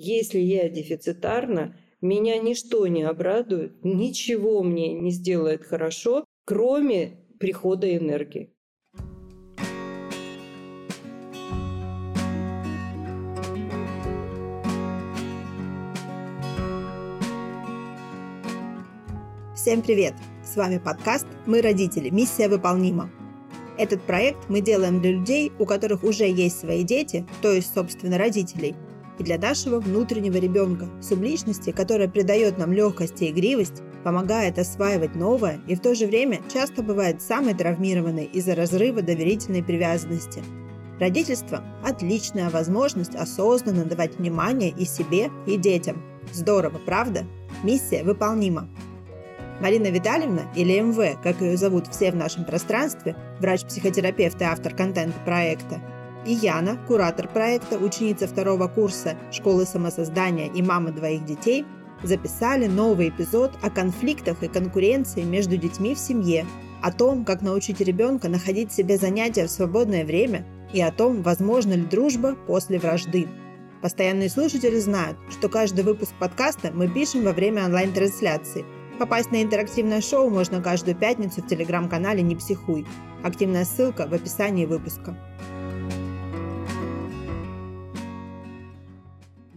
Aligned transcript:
Если 0.00 0.38
я 0.38 0.68
дефицитарна, 0.68 1.76
меня 2.00 2.38
ничто 2.38 2.86
не 2.86 3.02
обрадует, 3.02 3.84
ничего 3.84 4.62
мне 4.62 4.94
не 4.94 5.10
сделает 5.10 5.64
хорошо, 5.64 6.24
кроме 6.44 7.16
прихода 7.40 7.96
энергии. 7.96 8.54
Всем 19.56 19.82
привет! 19.82 20.14
С 20.44 20.54
вами 20.54 20.78
подкаст 20.78 21.26
«Мы 21.44 21.60
родители. 21.60 22.08
Миссия 22.10 22.48
выполнима». 22.48 23.10
Этот 23.76 24.00
проект 24.02 24.48
мы 24.48 24.60
делаем 24.60 25.00
для 25.00 25.10
людей, 25.10 25.50
у 25.58 25.64
которых 25.64 26.04
уже 26.04 26.28
есть 26.28 26.60
свои 26.60 26.84
дети, 26.84 27.26
то 27.42 27.52
есть, 27.52 27.74
собственно, 27.74 28.16
родителей, 28.16 28.76
и 29.18 29.24
для 29.24 29.38
нашего 29.38 29.80
внутреннего 29.80 30.36
ребенка, 30.36 30.88
субличности, 31.02 31.70
которая 31.70 32.08
придает 32.08 32.58
нам 32.58 32.72
легкость 32.72 33.20
и 33.22 33.30
игривость, 33.30 33.82
помогает 34.04 34.58
осваивать 34.58 35.14
новое 35.14 35.60
и 35.66 35.74
в 35.74 35.80
то 35.80 35.94
же 35.94 36.06
время 36.06 36.40
часто 36.52 36.82
бывает 36.82 37.20
самой 37.20 37.54
травмированной 37.54 38.24
из-за 38.24 38.54
разрыва 38.54 39.02
доверительной 39.02 39.62
привязанности. 39.62 40.42
Родительство– 41.00 41.62
отличная 41.84 42.50
возможность 42.50 43.14
осознанно 43.14 43.84
давать 43.84 44.18
внимание 44.18 44.70
и 44.70 44.84
себе, 44.84 45.30
и 45.46 45.56
детям. 45.56 46.02
Здорово, 46.32 46.78
правда? 46.84 47.24
Миссия 47.62 48.02
выполнима. 48.02 48.68
Марина 49.60 49.88
Витальевна, 49.88 50.42
или 50.54 50.80
МВ, 50.80 51.20
как 51.22 51.40
ее 51.40 51.56
зовут 51.56 51.88
все 51.88 52.12
в 52.12 52.16
нашем 52.16 52.44
пространстве, 52.44 53.16
врач-психотерапевт 53.40 54.40
и 54.40 54.44
автор 54.44 54.74
контента 54.74 55.18
проекта, 55.24 55.80
и 56.28 56.32
Яна, 56.34 56.76
куратор 56.86 57.26
проекта, 57.26 57.78
ученица 57.78 58.26
второго 58.26 58.68
курса 58.68 59.16
школы 59.32 59.64
самосоздания 59.64 60.52
и 60.52 60.60
мама 60.60 60.90
двоих 60.90 61.24
детей, 61.24 61.64
записали 62.02 62.66
новый 62.66 63.08
эпизод 63.08 63.52
о 63.62 63.70
конфликтах 63.70 64.42
и 64.42 64.48
конкуренции 64.48 65.22
между 65.22 65.56
детьми 65.56 65.94
в 65.94 65.98
семье, 65.98 66.46
о 66.82 66.92
том, 66.92 67.24
как 67.24 67.40
научить 67.40 67.80
ребенка 67.80 68.28
находить 68.28 68.72
себе 68.72 68.98
занятия 68.98 69.46
в 69.46 69.50
свободное 69.50 70.04
время 70.04 70.44
и 70.72 70.82
о 70.82 70.92
том, 70.92 71.22
возможно 71.22 71.72
ли 71.72 71.82
дружба 71.82 72.36
после 72.46 72.78
вражды. 72.78 73.26
Постоянные 73.80 74.28
слушатели 74.28 74.78
знают, 74.78 75.16
что 75.30 75.48
каждый 75.48 75.82
выпуск 75.82 76.12
подкаста 76.18 76.70
мы 76.74 76.88
пишем 76.88 77.24
во 77.24 77.32
время 77.32 77.64
онлайн-трансляции– 77.64 78.66
Попасть 78.98 79.30
на 79.30 79.44
интерактивное 79.44 80.00
шоу 80.00 80.28
можно 80.28 80.60
каждую 80.60 80.96
пятницу 80.96 81.40
в 81.40 81.46
телеграм-канале 81.46 82.20
«Не 82.20 82.34
психуй». 82.34 82.84
Активная 83.22 83.64
ссылка 83.64 84.08
в 84.08 84.12
описании 84.12 84.66
выпуска. 84.66 85.16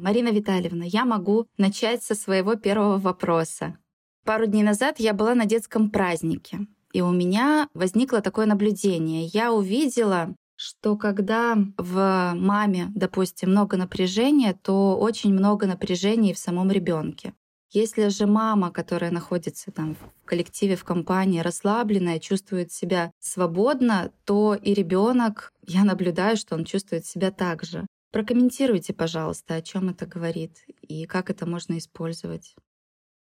Марина 0.02 0.30
Витальевна, 0.30 0.84
я 0.84 1.06
могу 1.06 1.48
начать 1.58 2.02
со 2.02 2.16
своего 2.16 2.56
первого 2.56 2.98
вопроса. 2.98 3.78
Пару 4.26 4.48
дней 4.48 4.64
назад 4.64 5.00
я 5.00 5.14
была 5.14 5.36
на 5.36 5.46
детском 5.46 5.92
празднике, 5.92 6.62
и 6.92 7.02
у 7.02 7.12
меня 7.12 7.70
возникло 7.76 8.22
такое 8.22 8.48
наблюдение. 8.48 9.26
Я 9.26 9.54
увидела, 9.54 10.36
что 10.56 10.98
когда 10.98 11.56
в 11.78 12.34
маме, 12.36 12.88
допустим, 12.96 13.52
много 13.52 13.78
напряжения, 13.78 14.58
то 14.60 14.98
очень 14.98 15.34
много 15.34 15.68
напряжения 15.68 16.34
в 16.34 16.40
самом 16.40 16.72
ребенке. 16.72 17.36
Если 17.70 18.08
же 18.08 18.26
мама, 18.26 18.72
которая 18.72 19.12
находится 19.12 19.72
там 19.72 19.96
в 19.96 20.26
коллективе, 20.26 20.76
в 20.76 20.84
компании, 20.84 21.42
расслабленная, 21.42 22.18
чувствует 22.18 22.72
себя 22.72 23.12
свободно, 23.20 24.12
то 24.26 24.56
и 24.56 24.74
ребенок, 24.74 25.54
я 25.68 25.84
наблюдаю, 25.84 26.38
что 26.38 26.56
он 26.56 26.66
чувствует 26.66 27.06
себя 27.06 27.30
так 27.30 27.64
же. 27.64 27.86
Прокомментируйте, 28.12 28.94
пожалуйста, 28.94 29.56
о 29.56 29.62
чем 29.62 29.90
это 29.90 30.06
говорит 30.06 30.66
и 30.82 31.06
как 31.06 31.30
это 31.30 31.46
можно 31.46 31.78
использовать. 31.78 32.56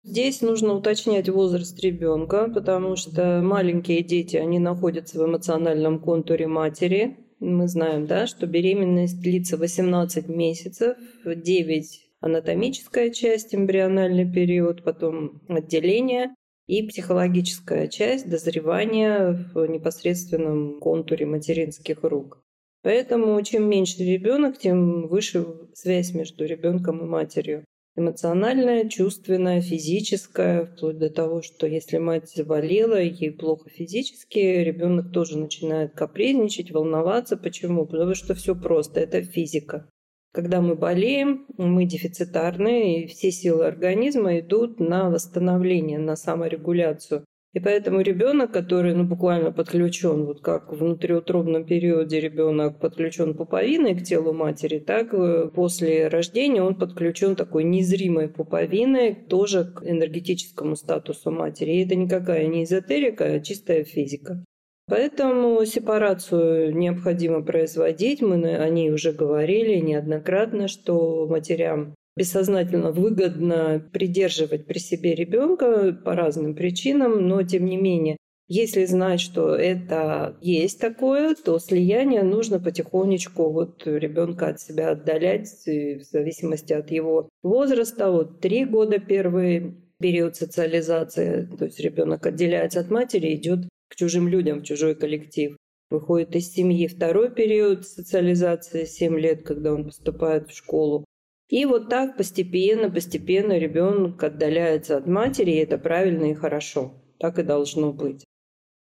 Здесь 0.05 0.41
нужно 0.41 0.75
уточнять 0.75 1.28
возраст 1.28 1.78
ребенка, 1.81 2.48
потому 2.48 2.95
что 2.95 3.41
маленькие 3.43 4.05
дети, 4.05 4.37
они 4.37 4.61
находятся 4.61 5.19
в 5.19 5.27
эмоциональном 5.27 5.99
контуре 5.99 6.47
матери. 6.47 7.16
Мы 7.41 7.66
знаем, 7.66 8.06
да, 8.06 8.28
что 8.28 8.47
беременность 8.47 9.21
длится 9.21 9.56
18 9.56 10.28
месяцев, 10.28 10.97
9 11.25 12.06
анатомическая 12.21 13.11
часть, 13.11 13.55
эмбриональный 13.55 14.31
период, 14.31 14.84
потом 14.84 15.43
отделение 15.49 16.34
и 16.66 16.87
психологическая 16.87 17.88
часть 17.88 18.28
дозревания 18.28 19.50
в 19.55 19.66
непосредственном 19.66 20.81
контуре 20.81 21.27
материнских 21.27 22.03
рук. 22.03 22.46
Поэтому 22.87 23.43
чем 23.43 23.69
меньше 23.69 24.05
ребенок, 24.05 24.59
тем 24.59 25.09
выше 25.09 25.45
связь 25.75 26.15
между 26.15 26.45
ребенком 26.45 27.01
и 27.01 27.05
матерью. 27.05 27.65
Эмоциональная, 27.97 28.89
чувственная, 28.89 29.61
физическая, 29.61 30.67
вплоть 30.67 30.97
до 30.97 31.11
того, 31.11 31.43
что 31.43 31.67
если 31.67 31.99
мать 31.99 32.31
заболела, 32.31 33.03
ей 33.03 33.33
плохо 33.33 33.69
физически, 33.71 34.39
ребенок 34.39 35.11
тоже 35.11 35.37
начинает 35.37 35.95
капризничать, 35.95 36.71
волноваться. 36.71 37.37
Почему? 37.37 37.87
Потому 37.87 38.15
что 38.15 38.37
все 38.37 38.55
просто, 38.55 39.01
это 39.01 39.21
физика. 39.21 39.89
Когда 40.33 40.61
мы 40.61 40.77
болеем, 40.77 41.45
мы 41.57 41.87
дефицитарны, 41.87 43.03
и 43.03 43.07
все 43.09 43.33
силы 43.33 43.67
организма 43.67 44.39
идут 44.39 44.79
на 44.79 45.11
восстановление, 45.11 45.99
на 45.99 46.15
саморегуляцию. 46.15 47.25
И 47.56 47.59
поэтому 47.59 48.03
ребенок, 48.03 48.53
который 48.53 48.94
ну, 48.94 49.05
буквально 49.05 49.50
подключен, 49.50 50.27
вот 50.27 50.43
как 50.43 50.71
в 50.71 50.77
внутриутробном 50.77 51.65
периоде 51.65 52.21
ребенок 52.21 52.78
подключен 52.78 53.33
пуповиной 53.33 53.94
к 53.94 54.03
телу 54.03 54.34
матери, 54.34 54.78
так 54.78 55.15
после 55.55 56.09
рождения 56.09 56.62
он 56.62 56.75
подключен 56.75 57.34
такой 57.34 57.65
незримой 57.65 58.28
пуповиной 58.28 59.15
тоже 59.15 59.65
к 59.65 59.83
энергетическому 59.83 60.77
статусу 60.77 61.31
матери. 61.31 61.71
И 61.71 61.87
это 61.87 61.94
никакая 61.94 62.47
не 62.47 62.65
эзотерика, 62.65 63.25
а 63.25 63.41
чистая 63.41 63.84
физика. 63.84 64.44
Поэтому 64.87 65.65
сепарацию 65.65 66.77
необходимо 66.77 67.41
производить. 67.41 68.21
Мы 68.21 68.55
о 68.55 68.69
ней 68.69 68.93
уже 68.93 69.12
говорили 69.12 69.77
неоднократно, 69.77 70.69
что 70.69 71.27
матерям 71.27 71.94
бессознательно 72.16 72.93
выгодно 72.93 73.87
придерживать 73.93 74.66
при 74.66 74.78
себе 74.78 75.15
ребенка 75.15 75.93
по 75.93 76.15
разным 76.15 76.54
причинам, 76.54 77.28
но 77.28 77.43
тем 77.43 77.66
не 77.66 77.77
менее, 77.77 78.16
если 78.49 78.84
знать, 78.84 79.21
что 79.21 79.56
это 79.56 80.37
есть 80.41 80.81
такое, 80.81 81.34
то 81.34 81.59
слияние 81.59 82.22
нужно 82.22 82.60
потихонечку 82.60 83.50
вот 83.50 83.84
ребенка 83.87 84.49
от 84.49 84.60
себя 84.60 84.91
отдалять 84.91 85.49
в 85.66 86.03
зависимости 86.03 86.72
от 86.72 86.93
его 86.93 87.28
возраста. 87.43 88.10
Вот 88.10 88.41
три 88.41 88.65
года 88.65 89.00
первый 89.00 89.75
период 89.99 90.37
социализации, 90.37 91.49
то 91.59 91.65
есть 91.65 91.81
ребенок 91.81 92.25
отделяется 92.25 92.81
от 92.81 92.91
матери, 92.91 93.34
идет 93.34 93.69
к 93.88 93.97
чужим 93.97 94.28
людям, 94.28 94.60
в 94.60 94.65
чужой 94.65 94.94
коллектив. 94.94 95.56
Выходит 95.91 96.34
из 96.37 96.53
семьи 96.53 96.87
второй 96.87 97.32
период 97.32 97.87
социализации, 97.87 98.84
7 98.84 99.19
лет, 99.19 99.43
когда 99.44 99.72
он 99.72 99.84
поступает 99.84 100.49
в 100.49 100.56
школу. 100.56 101.05
И 101.49 101.65
вот 101.65 101.89
так 101.89 102.17
постепенно, 102.17 102.91
постепенно 102.91 103.57
ребенок 103.57 104.23
отдаляется 104.23 104.97
от 104.97 105.07
матери, 105.07 105.53
и 105.53 105.59
это 105.59 105.79
правильно 105.79 106.31
и 106.31 106.34
хорошо. 106.34 106.95
Так 107.19 107.39
и 107.39 107.43
должно 107.43 107.93
быть. 107.93 108.25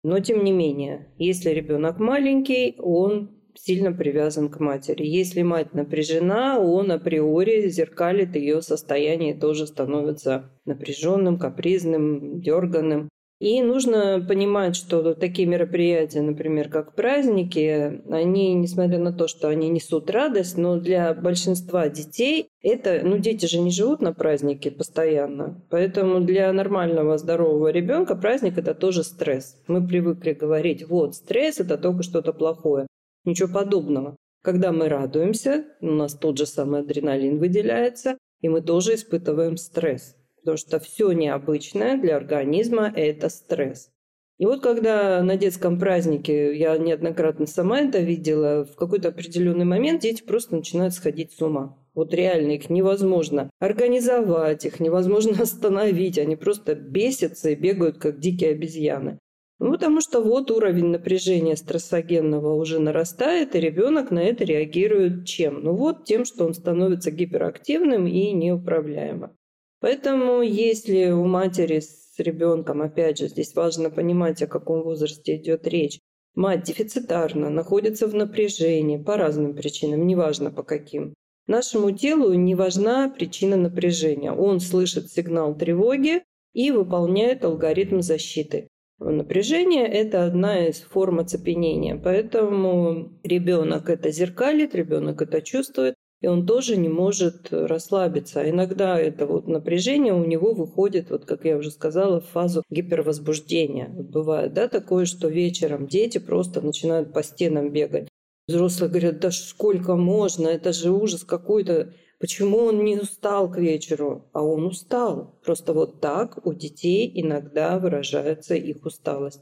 Но 0.03 0.19
тем 0.19 0.43
не 0.43 0.51
менее, 0.51 1.13
если 1.17 1.51
ребенок 1.51 1.99
маленький, 1.99 2.75
он 2.79 3.37
сильно 3.55 3.91
привязан 3.91 4.49
к 4.49 4.59
матери. 4.59 5.05
Если 5.05 5.41
мать 5.41 5.73
напряжена, 5.73 6.59
он 6.59 6.91
априори 6.91 7.67
зеркалит 7.69 8.35
ее 8.35 8.61
состояние 8.61 9.35
и 9.35 9.39
тоже 9.39 9.67
становится 9.67 10.51
напряженным, 10.65 11.37
капризным, 11.37 12.41
дерганным. 12.41 13.09
И 13.39 13.61
нужно 13.61 14.23
понимать, 14.27 14.75
что 14.75 15.13
такие 15.13 15.47
мероприятия, 15.47 16.21
например, 16.21 16.69
как 16.69 16.95
праздники, 16.95 18.01
они, 18.11 18.55
несмотря 18.55 18.97
на 18.97 19.13
то, 19.13 19.27
что 19.27 19.47
они 19.47 19.69
несут 19.69 20.09
радость, 20.09 20.57
но 20.57 20.79
для 20.79 21.13
большинства 21.13 21.87
детей 21.87 22.49
это, 22.63 23.01
ну, 23.03 23.19
дети 23.19 23.45
же 23.45 23.59
не 23.59 23.69
живут 23.69 24.01
на 24.01 24.11
празднике 24.11 24.71
постоянно. 24.71 25.63
Поэтому 25.69 26.21
для 26.21 26.51
нормального 26.51 27.19
здорового 27.19 27.67
ребенка 27.67 28.15
праздник 28.15 28.57
это 28.57 28.73
тоже 28.73 29.03
стресс. 29.03 29.61
Мы 29.67 29.87
привыкли 29.87 30.33
говорить, 30.33 30.87
вот, 30.87 31.13
стресс 31.13 31.59
это 31.59 31.77
только 31.77 32.01
что-то 32.01 32.33
плохое. 32.33 32.87
Ничего 33.23 33.53
подобного. 33.53 34.15
Когда 34.43 34.71
мы 34.71 34.89
радуемся, 34.89 35.65
у 35.81 35.91
нас 35.91 36.15
тот 36.15 36.39
же 36.39 36.47
самый 36.47 36.79
адреналин 36.79 37.37
выделяется, 37.37 38.17
и 38.41 38.49
мы 38.49 38.61
тоже 38.61 38.95
испытываем 38.95 39.57
стресс 39.57 40.16
потому 40.47 40.57
что 40.57 40.79
все 40.79 41.11
необычное 41.11 41.97
для 41.97 42.15
организма– 42.15 42.89
это 42.95 43.27
стресс. 43.27 43.89
И 44.37 44.45
вот 44.45 44.61
когда 44.61 45.21
на 45.21 45.35
детском 45.35 45.77
празднике, 45.77 46.57
я 46.57 46.77
неоднократно 46.77 47.47
сама 47.47 47.81
это 47.81 47.99
видела, 47.99 48.63
в 48.63 48.77
какой-то 48.77 49.09
определенный 49.09 49.65
момент 49.65 50.03
дети 50.03 50.23
просто 50.23 50.55
начинают 50.55 50.93
сходить 50.93 51.33
с 51.33 51.41
ума. 51.41 51.77
Вот 51.93 52.13
реально 52.13 52.53
их 52.53 52.69
невозможно 52.69 53.49
организовать, 53.59 54.63
их 54.63 54.79
невозможно 54.79 55.35
остановить, 55.41 56.17
они 56.17 56.37
просто 56.37 56.75
бесятся 56.75 57.49
и 57.49 57.55
бегают, 57.55 57.97
как 57.97 58.19
дикие 58.19 58.51
обезьяны. 58.51 59.19
Ну, 59.59 59.73
потому 59.73 59.99
что 59.99 60.21
вот 60.21 60.49
уровень 60.49 60.91
напряжения 60.91 61.57
стрессогенного 61.57 62.53
уже 62.53 62.79
нарастает, 62.79 63.53
и 63.53 63.59
ребенок 63.59 64.11
на 64.11 64.19
это 64.19 64.45
реагирует 64.45 65.25
чем? 65.25 65.61
Ну 65.61 65.73
вот 65.73 66.05
тем, 66.05 66.23
что 66.23 66.45
он 66.45 66.53
становится 66.53 67.11
гиперактивным 67.11 68.07
и 68.07 68.31
неуправляемым. 68.31 69.31
Поэтому 69.79 70.41
если 70.41 71.11
у 71.11 71.25
матери 71.25 71.79
с 71.79 72.17
ребенком, 72.17 72.81
опять 72.81 73.19
же, 73.19 73.27
здесь 73.27 73.53
важно 73.53 73.89
понимать, 73.89 74.41
о 74.41 74.47
каком 74.47 74.81
возрасте 74.83 75.35
идет 75.35 75.67
речь, 75.67 75.99
мать 76.33 76.63
дефицитарна, 76.63 77.49
находится 77.49 78.07
в 78.07 78.15
напряжении 78.15 78.97
по 78.97 79.17
разным 79.17 79.55
причинам, 79.55 80.07
неважно 80.07 80.51
по 80.51 80.63
каким. 80.63 81.13
Нашему 81.47 81.91
телу 81.91 82.33
не 82.33 82.55
важна 82.55 83.09
причина 83.09 83.55
напряжения. 83.55 84.31
Он 84.31 84.59
слышит 84.59 85.11
сигнал 85.11 85.55
тревоги 85.55 86.23
и 86.53 86.71
выполняет 86.71 87.45
алгоритм 87.45 88.01
защиты. 88.01 88.67
Напряжение– 88.99 89.85
это 89.87 90.25
одна 90.25 90.67
из 90.67 90.81
форм 90.81 91.19
оцепенения, 91.19 91.95
поэтому 91.95 93.19
ребенок 93.23 93.89
это 93.89 94.09
зеркалит, 94.09 94.73
ребенок 94.73 95.21
это 95.21 95.41
чувствует, 95.41 95.93
и 96.21 96.27
он 96.27 96.45
тоже 96.45 96.77
не 96.77 96.89
может 96.89 97.47
расслабиться. 97.51 98.41
А 98.41 98.49
иногда 98.49 98.99
это 98.99 99.25
вот 99.25 99.47
напряжение 99.47 100.13
у 100.13 100.25
него 100.25 100.53
выходит, 100.53 101.09
вот 101.09 101.25
как 101.25 101.45
я 101.45 101.57
уже 101.57 101.71
сказала, 101.71 102.21
в 102.21 102.25
фазу 102.25 102.63
гипервозбуждения. 102.69 103.89
Бывает 103.89 104.53
да, 104.53 104.67
такое, 104.67 105.05
что 105.05 105.27
вечером 105.27 105.87
дети 105.87 106.17
просто 106.17 106.61
начинают 106.61 107.13
по 107.13 107.23
стенам 107.23 107.71
бегать. 107.71 108.07
Взрослые 108.47 108.89
говорят, 108.89 109.19
да 109.19 109.29
сколько 109.31 109.95
можно, 109.95 110.47
это 110.47 110.71
же 110.73 110.91
ужас 110.91 111.23
какой-то. 111.23 111.93
Почему 112.19 112.59
он 112.59 112.83
не 112.83 112.97
устал 112.97 113.51
к 113.51 113.57
вечеру? 113.57 114.25
А 114.33 114.41
он 114.41 114.65
устал. 114.65 115.35
Просто 115.43 115.73
вот 115.73 116.01
так 116.01 116.45
у 116.47 116.53
детей 116.53 117.11
иногда 117.13 117.77
выражается 117.77 118.55
их 118.55 118.85
усталость. 118.85 119.41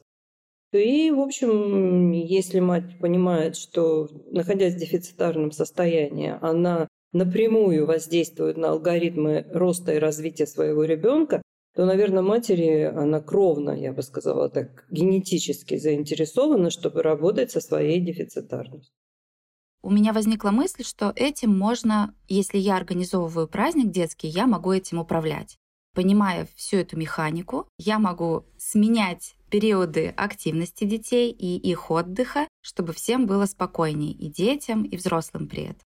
И, 0.78 1.12
в 1.12 1.20
общем, 1.20 2.12
если 2.12 2.60
мать 2.60 3.00
понимает, 3.00 3.56
что, 3.56 4.10
находясь 4.32 4.76
в 4.76 4.80
дефицитарном 4.80 5.52
состоянии, 5.52 6.38
она 6.42 6.88
напрямую 7.14 7.86
воздействует 7.86 8.58
на 8.58 8.72
алгоритмы 8.72 9.46
роста 9.52 9.94
и 9.94 10.00
развития 10.00 10.48
своего 10.48 10.84
ребенка, 10.84 11.42
то, 11.76 11.86
наверное, 11.86 12.24
матери, 12.24 12.84
она 12.84 13.22
кровно, 13.22 13.72
я 13.72 13.92
бы 13.92 14.02
сказала 14.02 14.50
так, 14.50 14.86
генетически 14.90 15.78
заинтересована, 15.78 16.70
чтобы 16.70 17.04
работать 17.04 17.52
со 17.52 17.60
своей 17.60 18.00
дефицитарностью 18.00 18.94
у 19.86 19.92
меня 19.92 20.14
возникла 20.14 20.50
мысль, 20.50 20.84
что 20.84 21.14
этим 21.16 21.56
можно, 21.56 22.16
если 22.28 22.58
я 22.58 22.76
организовываю 22.76 23.48
праздник 23.48 23.92
детский, 23.92 24.28
я 24.28 24.48
могу 24.48 24.72
этим 24.72 24.98
управлять. 24.98 25.60
Понимая 25.96 26.46
всю 26.56 26.78
эту 26.78 26.98
механику, 26.98 27.68
я 27.78 28.00
могу 28.00 28.46
сменять 28.58 29.36
периоды 29.50 30.14
активности 30.18 30.84
детей 30.84 31.32
и 31.32 31.56
их 31.58 31.90
отдыха, 31.90 32.50
чтобы 32.62 32.92
всем 32.92 33.26
было 33.26 33.46
спокойней, 33.46 34.12
и 34.12 34.30
детям, 34.30 34.84
и 34.84 34.98
взрослым 34.98 35.48
при 35.48 35.64
этом. 35.64 35.80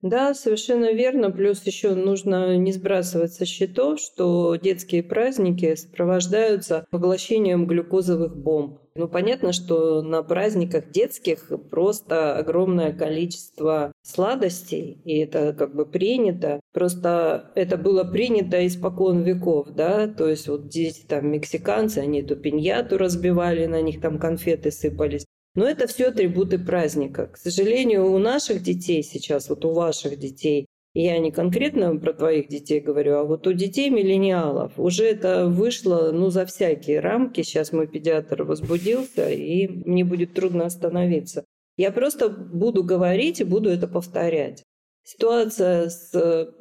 Да, 0.00 0.32
совершенно 0.32 0.92
верно. 0.92 1.30
Плюс 1.30 1.62
еще 1.66 1.94
нужно 1.94 2.56
не 2.56 2.72
сбрасывать 2.72 3.34
со 3.34 3.44
счетов, 3.44 4.00
что 4.00 4.56
детские 4.56 5.02
праздники 5.02 5.74
сопровождаются 5.74 6.86
поглощением 6.90 7.66
глюкозовых 7.66 8.34
бомб. 8.34 8.79
Ну, 8.96 9.06
понятно, 9.06 9.52
что 9.52 10.02
на 10.02 10.22
праздниках 10.22 10.90
детских 10.90 11.50
просто 11.70 12.36
огромное 12.36 12.92
количество 12.92 13.92
сладостей, 14.02 15.00
и 15.04 15.18
это 15.18 15.52
как 15.52 15.74
бы 15.74 15.86
принято. 15.86 16.60
Просто 16.72 17.52
это 17.54 17.76
было 17.76 18.02
принято 18.02 18.66
испокон 18.66 19.22
веков, 19.22 19.68
да, 19.70 20.08
то 20.08 20.28
есть 20.28 20.48
вот 20.48 20.68
дети 20.68 21.04
там 21.06 21.30
мексиканцы, 21.30 21.98
они 21.98 22.22
эту 22.22 22.34
пиньяту 22.34 22.98
разбивали, 22.98 23.66
на 23.66 23.80
них 23.80 24.00
там 24.00 24.18
конфеты 24.18 24.72
сыпались. 24.72 25.24
Но 25.54 25.66
это 25.66 25.86
все 25.86 26.08
атрибуты 26.08 26.58
праздника. 26.58 27.26
К 27.26 27.36
сожалению, 27.36 28.10
у 28.12 28.18
наших 28.18 28.62
детей 28.62 29.02
сейчас, 29.02 29.48
вот 29.48 29.64
у 29.64 29.72
ваших 29.72 30.18
детей, 30.18 30.66
я 30.94 31.18
не 31.18 31.30
конкретно 31.30 31.96
про 31.96 32.12
твоих 32.12 32.48
детей 32.48 32.80
говорю, 32.80 33.16
а 33.16 33.24
вот 33.24 33.46
у 33.46 33.52
детей 33.52 33.90
миллениалов 33.90 34.72
уже 34.76 35.04
это 35.04 35.46
вышло 35.46 36.10
ну, 36.12 36.30
за 36.30 36.46
всякие 36.46 37.00
рамки. 37.00 37.42
Сейчас 37.42 37.72
мой 37.72 37.86
педиатр 37.86 38.42
возбудился, 38.42 39.30
и 39.30 39.68
мне 39.68 40.04
будет 40.04 40.34
трудно 40.34 40.66
остановиться. 40.66 41.44
Я 41.76 41.92
просто 41.92 42.28
буду 42.28 42.82
говорить 42.82 43.40
и 43.40 43.44
буду 43.44 43.70
это 43.70 43.86
повторять. 43.86 44.64
Ситуация 45.02 45.88
с 45.88 46.12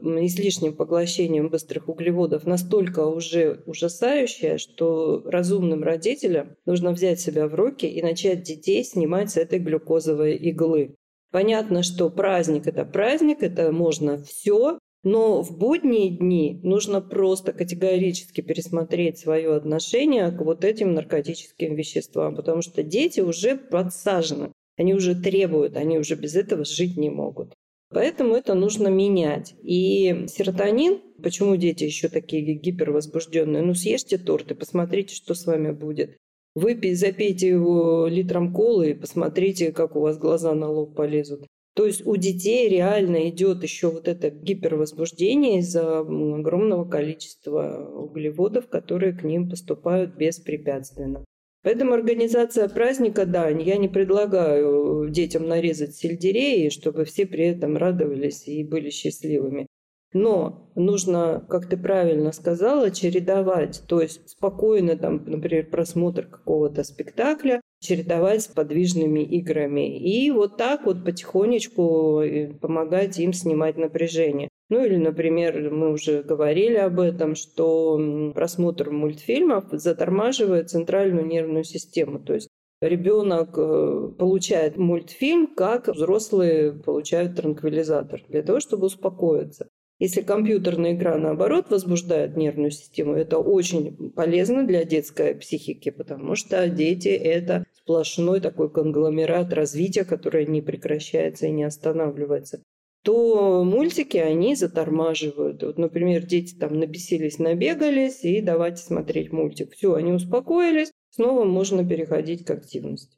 излишним 0.02 0.76
поглощением 0.76 1.50
быстрых 1.50 1.90
углеводов 1.90 2.46
настолько 2.46 3.06
уже 3.06 3.62
ужасающая, 3.66 4.58
что 4.58 5.22
разумным 5.26 5.84
родителям 5.84 6.56
нужно 6.66 6.92
взять 6.92 7.20
себя 7.20 7.48
в 7.48 7.56
руки 7.56 7.86
и 7.86 8.02
начать 8.02 8.44
детей 8.44 8.84
снимать 8.84 9.31
с 9.31 9.38
этой 9.38 9.60
глюкозовой 9.60 10.36
иглы. 10.36 10.96
Понятно, 11.31 11.84
что 11.84 12.10
праздник– 12.10 12.66
это 12.68 12.86
праздник, 12.86 13.44
это 13.44 13.72
можно 13.72 14.18
все, 14.24 14.80
но 15.04 15.42
в 15.42 15.58
будние 15.58 16.10
дни 16.10 16.60
нужно 16.64 17.02
просто 17.02 17.54
категорически 17.54 18.42
пересмотреть 18.42 19.20
свое 19.20 19.56
отношение 19.56 20.31
к 20.31 20.42
вот 20.42 20.66
этим 20.66 20.94
наркотическим 20.94 21.76
веществам, 21.76 22.36
потому 22.36 22.62
что 22.62 22.84
дети 22.84 23.22
уже 23.22 23.56
подсажены, 23.56 24.52
они 24.78 24.94
уже 24.94 25.14
требуют, 25.16 25.78
они 25.78 26.00
уже 26.00 26.16
без 26.16 26.36
этого 26.36 26.66
жить 26.66 26.98
не 26.98 27.10
могут. 27.10 27.54
Поэтому 27.92 28.36
это 28.36 28.54
нужно 28.54 28.88
менять. 28.88 29.56
И 29.64 30.26
серотонин, 30.28 31.02
почему 31.24 31.56
дети 31.56 31.86
еще 31.86 32.08
такие 32.08 32.54
гипервозбужденные? 32.54 33.64
Ну, 33.64 33.74
съешьте 33.74 34.18
торт 34.18 34.52
и 34.52 34.56
посмотрите, 34.56 35.16
что 35.16 35.34
с 35.34 35.46
вами 35.46 35.72
будет. 35.72 36.18
Выпей, 36.60 36.94
запейте 36.94 37.48
его 37.48 38.08
литром 38.08 38.54
колы 38.54 38.92
и 38.92 38.94
посмотрите, 38.94 39.72
как 39.72 39.96
у 39.96 40.02
вас 40.02 40.18
глаза 40.18 40.54
на 40.54 40.70
лоб 40.70 40.96
полезут. 40.96 41.46
То 41.76 41.86
есть 41.86 42.06
у 42.06 42.18
детей 42.18 42.68
реально 42.68 43.30
идет 43.30 43.64
еще 43.64 43.90
вот 43.90 44.10
это 44.10 44.30
гипервозбуждение 44.30 45.60
из-за 45.60 46.00
огромного 46.00 46.84
количества 46.84 47.90
углеводов, 47.96 48.68
которые 48.68 49.14
к 49.14 49.24
ним 49.24 49.50
поступают 49.50 50.18
беспрепятственно. 50.18 51.24
Поэтому 51.64 51.94
организация 51.94 52.68
праздника, 52.68 53.26
да, 53.26 53.48
я 53.48 53.78
не 53.78 53.88
предлагаю 53.88 55.10
детям 55.10 55.48
нарезать 55.48 55.96
сельдерей, 55.96 56.70
чтобы 56.70 57.06
все 57.06 57.26
при 57.26 57.46
этом 57.46 57.78
радовались 57.78 58.48
и 58.48 58.64
были 58.66 58.90
счастливыми. 58.90 59.68
Но 60.12 60.72
нужно, 60.76 61.46
как 61.50 61.68
ты 61.68 61.78
правильно 61.78 62.32
сказала, 62.32 62.90
чередовать, 62.90 63.84
то 63.88 64.02
есть 64.02 64.28
спокойно, 64.28 64.98
там, 64.98 65.24
например, 65.26 65.70
просмотр 65.70 66.26
какого-то 66.26 66.84
спектакля, 66.84 67.62
чередовать 67.80 68.42
с 68.42 68.48
подвижными 68.48 69.20
играми. 69.20 69.98
И 70.00 70.32
вот 70.32 70.58
так 70.58 70.86
вот 70.86 71.06
потихонечку 71.06 72.22
э, 72.22 72.54
помогать 72.54 73.20
им 73.20 73.34
снимать 73.34 73.78
напряжение. 73.78 74.50
Ну 74.70 74.84
или, 74.84 74.98
например, 74.98 75.72
мы 75.72 75.92
уже 75.92 76.24
говорили 76.24 76.76
об 76.76 77.00
этом, 77.00 77.36
что 77.36 78.31
просмотр 78.33 78.92
мультфильмов 78.92 79.66
затормаживает 79.72 80.69
центральную 80.69 81.26
нервную 81.26 81.64
систему. 81.64 82.19
То 82.19 82.33
есть 82.33 82.50
ребенок 82.81 83.57
э, 83.57 84.12
получает 84.18 84.78
мультфильм, 84.78 85.48
как 85.48 85.88
взрослые 85.88 86.74
получают 86.74 87.36
транквилизатор, 87.36 88.24
для 88.28 88.42
того, 88.42 88.60
чтобы 88.60 88.88
успокоиться. 88.88 89.69
Если 90.00 90.22
компьютерная 90.22 90.94
игра, 90.94 91.18
наоборот, 91.18 91.70
возбуждает 91.70 92.38
нервную 92.38 92.72
систему, 92.72 93.14
это 93.14 93.38
очень 93.38 94.12
полезно 94.12 94.66
для 94.66 94.86
детской 94.86 95.36
психики, 95.36 95.92
потому 95.92 96.36
что 96.36 96.70
дети– 96.70 97.08
это 97.10 97.66
сплошной 97.74 98.40
такой 98.40 98.72
конгломерат 98.72 99.52
развития, 99.52 100.06
которое 100.06 100.46
не 100.46 100.62
прекращается 100.62 101.48
и 101.48 101.52
не 101.52 101.66
останавливается 101.66 102.62
то 103.04 103.64
мультики, 103.64 104.18
они 104.18 104.56
затормаживают. 104.56 105.64
Вот, 105.64 105.78
например, 105.78 106.26
дети 106.26 106.56
там 106.56 106.80
набесились, 106.80 107.40
набегались, 107.40 108.24
и 108.24 108.42
давайте 108.42 108.84
смотреть 108.84 109.32
мультик. 109.32 109.74
Все, 109.74 109.94
они 109.94 110.12
успокоились, 110.12 110.92
снова 111.10 111.46
можно 111.46 111.88
переходить 111.88 112.46
к 112.46 112.52
активности. 112.52 113.18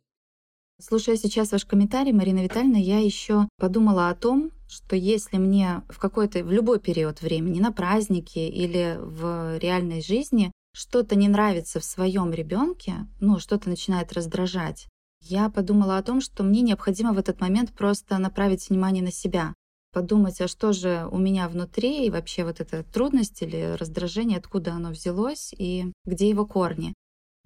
Слушая 0.81 1.15
сейчас 1.15 1.51
ваш 1.51 1.65
комментарий, 1.65 2.11
Марина 2.11 2.39
Витальевна, 2.39 2.77
я 2.77 2.97
еще 2.97 3.47
подумала 3.59 4.09
о 4.09 4.15
том, 4.15 4.49
что 4.67 4.95
если 4.95 5.37
мне 5.37 5.83
в 5.89 5.99
какой-то, 5.99 6.43
в 6.43 6.51
любой 6.51 6.79
период 6.79 7.21
времени, 7.21 7.59
на 7.59 7.71
празднике 7.71 8.49
или 8.49 8.97
в 8.99 9.59
реальной 9.59 10.01
жизни, 10.01 10.51
что-то 10.73 11.15
не 11.15 11.27
нравится 11.27 11.79
в 11.79 11.85
своем 11.85 12.33
ребенке, 12.33 13.05
ну, 13.19 13.37
что-то 13.37 13.69
начинает 13.69 14.11
раздражать, 14.13 14.87
я 15.21 15.51
подумала 15.51 15.99
о 15.99 16.03
том, 16.03 16.19
что 16.19 16.41
мне 16.41 16.61
необходимо 16.61 17.13
в 17.13 17.19
этот 17.19 17.39
момент 17.41 17.73
просто 17.73 18.17
направить 18.17 18.67
внимание 18.67 19.03
на 19.03 19.11
себя, 19.11 19.53
подумать, 19.93 20.41
а 20.41 20.47
что 20.47 20.73
же 20.73 21.07
у 21.11 21.19
меня 21.19 21.47
внутри, 21.47 22.07
и 22.07 22.09
вообще 22.09 22.43
вот 22.43 22.59
эта 22.59 22.83
трудность 22.83 23.43
или 23.43 23.75
раздражение, 23.79 24.39
откуда 24.39 24.73
оно 24.73 24.89
взялось 24.89 25.53
и 25.55 25.91
где 26.05 26.27
его 26.27 26.47
корни. 26.47 26.95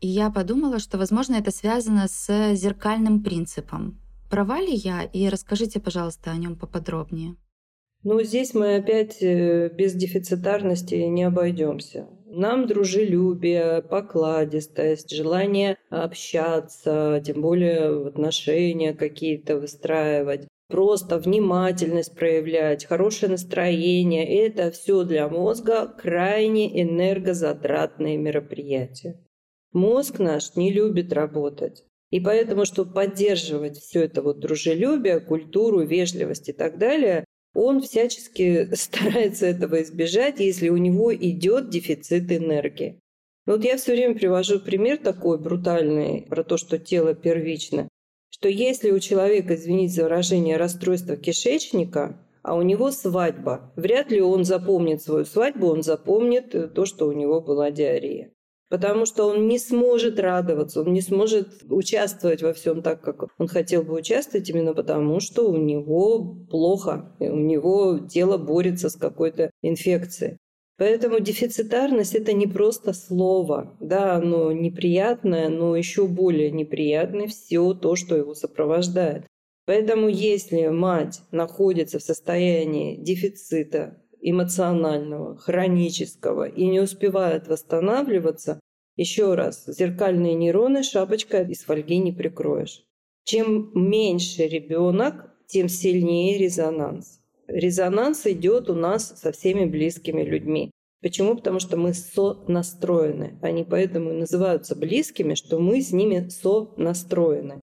И 0.05 0.07
я 0.07 0.29
подумала, 0.29 0.77
что, 0.77 0.99
возможно, 0.99 1.33
это 1.33 1.49
связано 1.49 2.07
с 2.07 2.53
зеркальным 2.53 3.23
принципом. 3.23 3.99
Права 4.29 4.61
ли 4.61 4.71
я? 4.71 5.01
И 5.01 5.27
расскажите, 5.29 5.79
пожалуйста, 5.79 6.29
о 6.29 6.35
нем 6.35 6.55
поподробнее. 6.55 7.37
Ну, 8.03 8.21
здесь 8.21 8.53
мы 8.53 8.75
опять 8.75 9.23
э, 9.23 9.71
без 9.73 9.95
дефицитарности 9.95 10.93
не 10.93 11.23
обойдемся. 11.23 12.07
Нам 12.27 12.67
дружелюбие, 12.67 13.81
покладистость, 13.81 15.09
желание 15.09 15.75
общаться, 15.89 17.19
тем 17.25 17.41
более 17.41 18.05
отношения 18.09 18.93
какие-то 18.93 19.57
выстраивать, 19.57 20.47
просто 20.67 21.17
внимательность 21.17 22.13
проявлять, 22.13 22.85
хорошее 22.85 23.31
настроение– 23.31 24.45
это 24.45 24.69
все 24.69 25.03
для 25.03 25.27
мозга 25.29 25.87
крайне 25.87 26.79
энергозатратные 26.79 28.17
мероприятия. 28.17 29.24
Мозг 29.75 30.17
наш 30.17 30.55
не 30.55 30.73
любит 30.73 31.13
работать. 31.13 31.83
И 32.09 32.19
поэтому, 32.19 32.65
чтобы 32.65 32.93
поддерживать 32.93 33.77
все 33.77 34.05
это 34.05 34.23
вот 34.23 34.39
дружелюбие, 34.39 35.19
культуру, 35.19 35.85
вежливость 35.85 36.49
и 36.49 36.53
так 36.53 36.79
далее, 36.79 37.25
он 37.53 37.81
всячески 37.81 38.69
старается 38.73 39.45
этого 39.45 39.83
избежать, 39.83 40.39
если 40.39 40.69
у 40.69 40.77
него 40.77 41.13
идет 41.13 41.69
дефицит 41.69 42.31
энергии. 42.31 42.99
Вот 43.45 43.63
я 43.63 43.77
все 43.77 43.91
время 43.91 44.15
привожу 44.15 44.59
пример 44.59 44.97
такой 44.97 45.37
брутальный 45.37 46.25
про 46.27 46.43
то, 46.43 46.57
что 46.57 46.79
тело 46.79 47.13
первично 47.13 47.87
что 48.35 48.49
если 48.49 48.91
у 48.91 48.99
человека, 48.99 49.55
извините 49.55 49.93
за 49.93 50.03
выражение, 50.03 50.57
расстройство 50.57 51.15
кишечника, 51.15 52.19
а 52.43 52.55
у 52.55 52.63
него 52.63 52.91
свадьба, 52.91 53.71
вряд 53.77 54.11
ли 54.11 54.19
он 54.19 54.43
запомнит 54.43 55.01
свою 55.01 55.23
свадьбу, 55.23 55.67
он 55.67 55.83
запомнит 55.83 56.53
э, 56.53 56.67
то, 56.67 56.85
что 56.85 57.07
у 57.07 57.13
него 57.13 57.39
была 57.39 57.71
диарея. 57.71 58.33
Потому 58.69 59.05
что 59.05 59.25
он 59.27 59.47
не 59.47 59.59
сможет 59.59 60.19
радоваться, 60.19 60.81
он 60.81 60.91
не 60.91 61.01
сможет 61.01 61.63
участвовать 61.69 62.41
во 62.41 62.53
всем 62.53 62.81
так, 62.81 63.01
как 63.01 63.27
он 63.37 63.47
хотел 63.47 63.83
бы 63.83 63.93
участвовать, 63.93 64.49
именно 64.49 64.73
потому 64.73 65.19
что 65.19 65.49
у 65.49 65.57
него 65.57 66.35
плохо, 66.49 67.15
у 67.19 67.37
него 67.37 67.99
тело 67.99 68.37
борется 68.37 68.89
с 68.89 68.95
какой-то 68.95 69.51
инфекцией. 69.61 70.37
Поэтому 70.77 71.19
дефицитарность– 71.19 72.15
это 72.15 72.33
не 72.33 72.47
просто 72.47 72.91
слово. 72.93 73.77
Да, 73.79 74.15
оно 74.15 74.51
неприятное, 74.51 75.47
но 75.47 75.75
еще 75.75 76.05
более 76.07 76.51
неприятное 76.51 77.27
все 77.27 77.73
то, 77.73 77.95
что 77.95 78.17
его 78.17 78.33
сопровождает. 78.33 79.25
Поэтому 79.65 80.09
если 80.09 80.67
мать 80.67 81.21
находится 81.31 81.97
в 81.97 82.03
состоянии 82.03 82.97
дефицита 82.97 84.03
эмоционального, 84.29 85.37
хронического 85.37 86.47
и 86.47 86.65
не 86.65 86.79
успевает 86.79 87.47
восстанавливаться, 87.47 88.59
еще 88.95 89.35
раз, 89.35 89.65
зеркальные 89.67 90.35
нейроны 90.35 90.83
шапочкой 90.83 91.49
из 91.51 91.63
фольги 91.63 91.97
не 91.97 92.11
прикроешь. 92.11 92.83
Чем 93.23 93.71
меньше 93.73 94.47
ребенок, 94.47 95.31
тем 95.47 95.67
сильнее 95.67 96.37
резонанс 96.37 97.19
резонанс 97.47 98.25
идет 98.25 98.69
у 98.69 98.73
нас 98.73 99.19
со 99.19 99.31
всеми 99.31 99.65
близкими 99.65 100.23
людьми. 100.23 100.71
Почему? 101.01 101.35
Потому 101.35 101.59
что 101.59 101.77
мы 101.77 101.93
со-настроены. 101.93 103.37
Они 103.41 103.63
поэтому 103.63 104.11
и 104.11 104.17
называются 104.17 104.75
близкими, 104.75 105.35
что 105.35 105.59
мы 105.59 105.81
с 105.81 105.91
ними 105.91 106.29
со-настроены. 106.29 107.61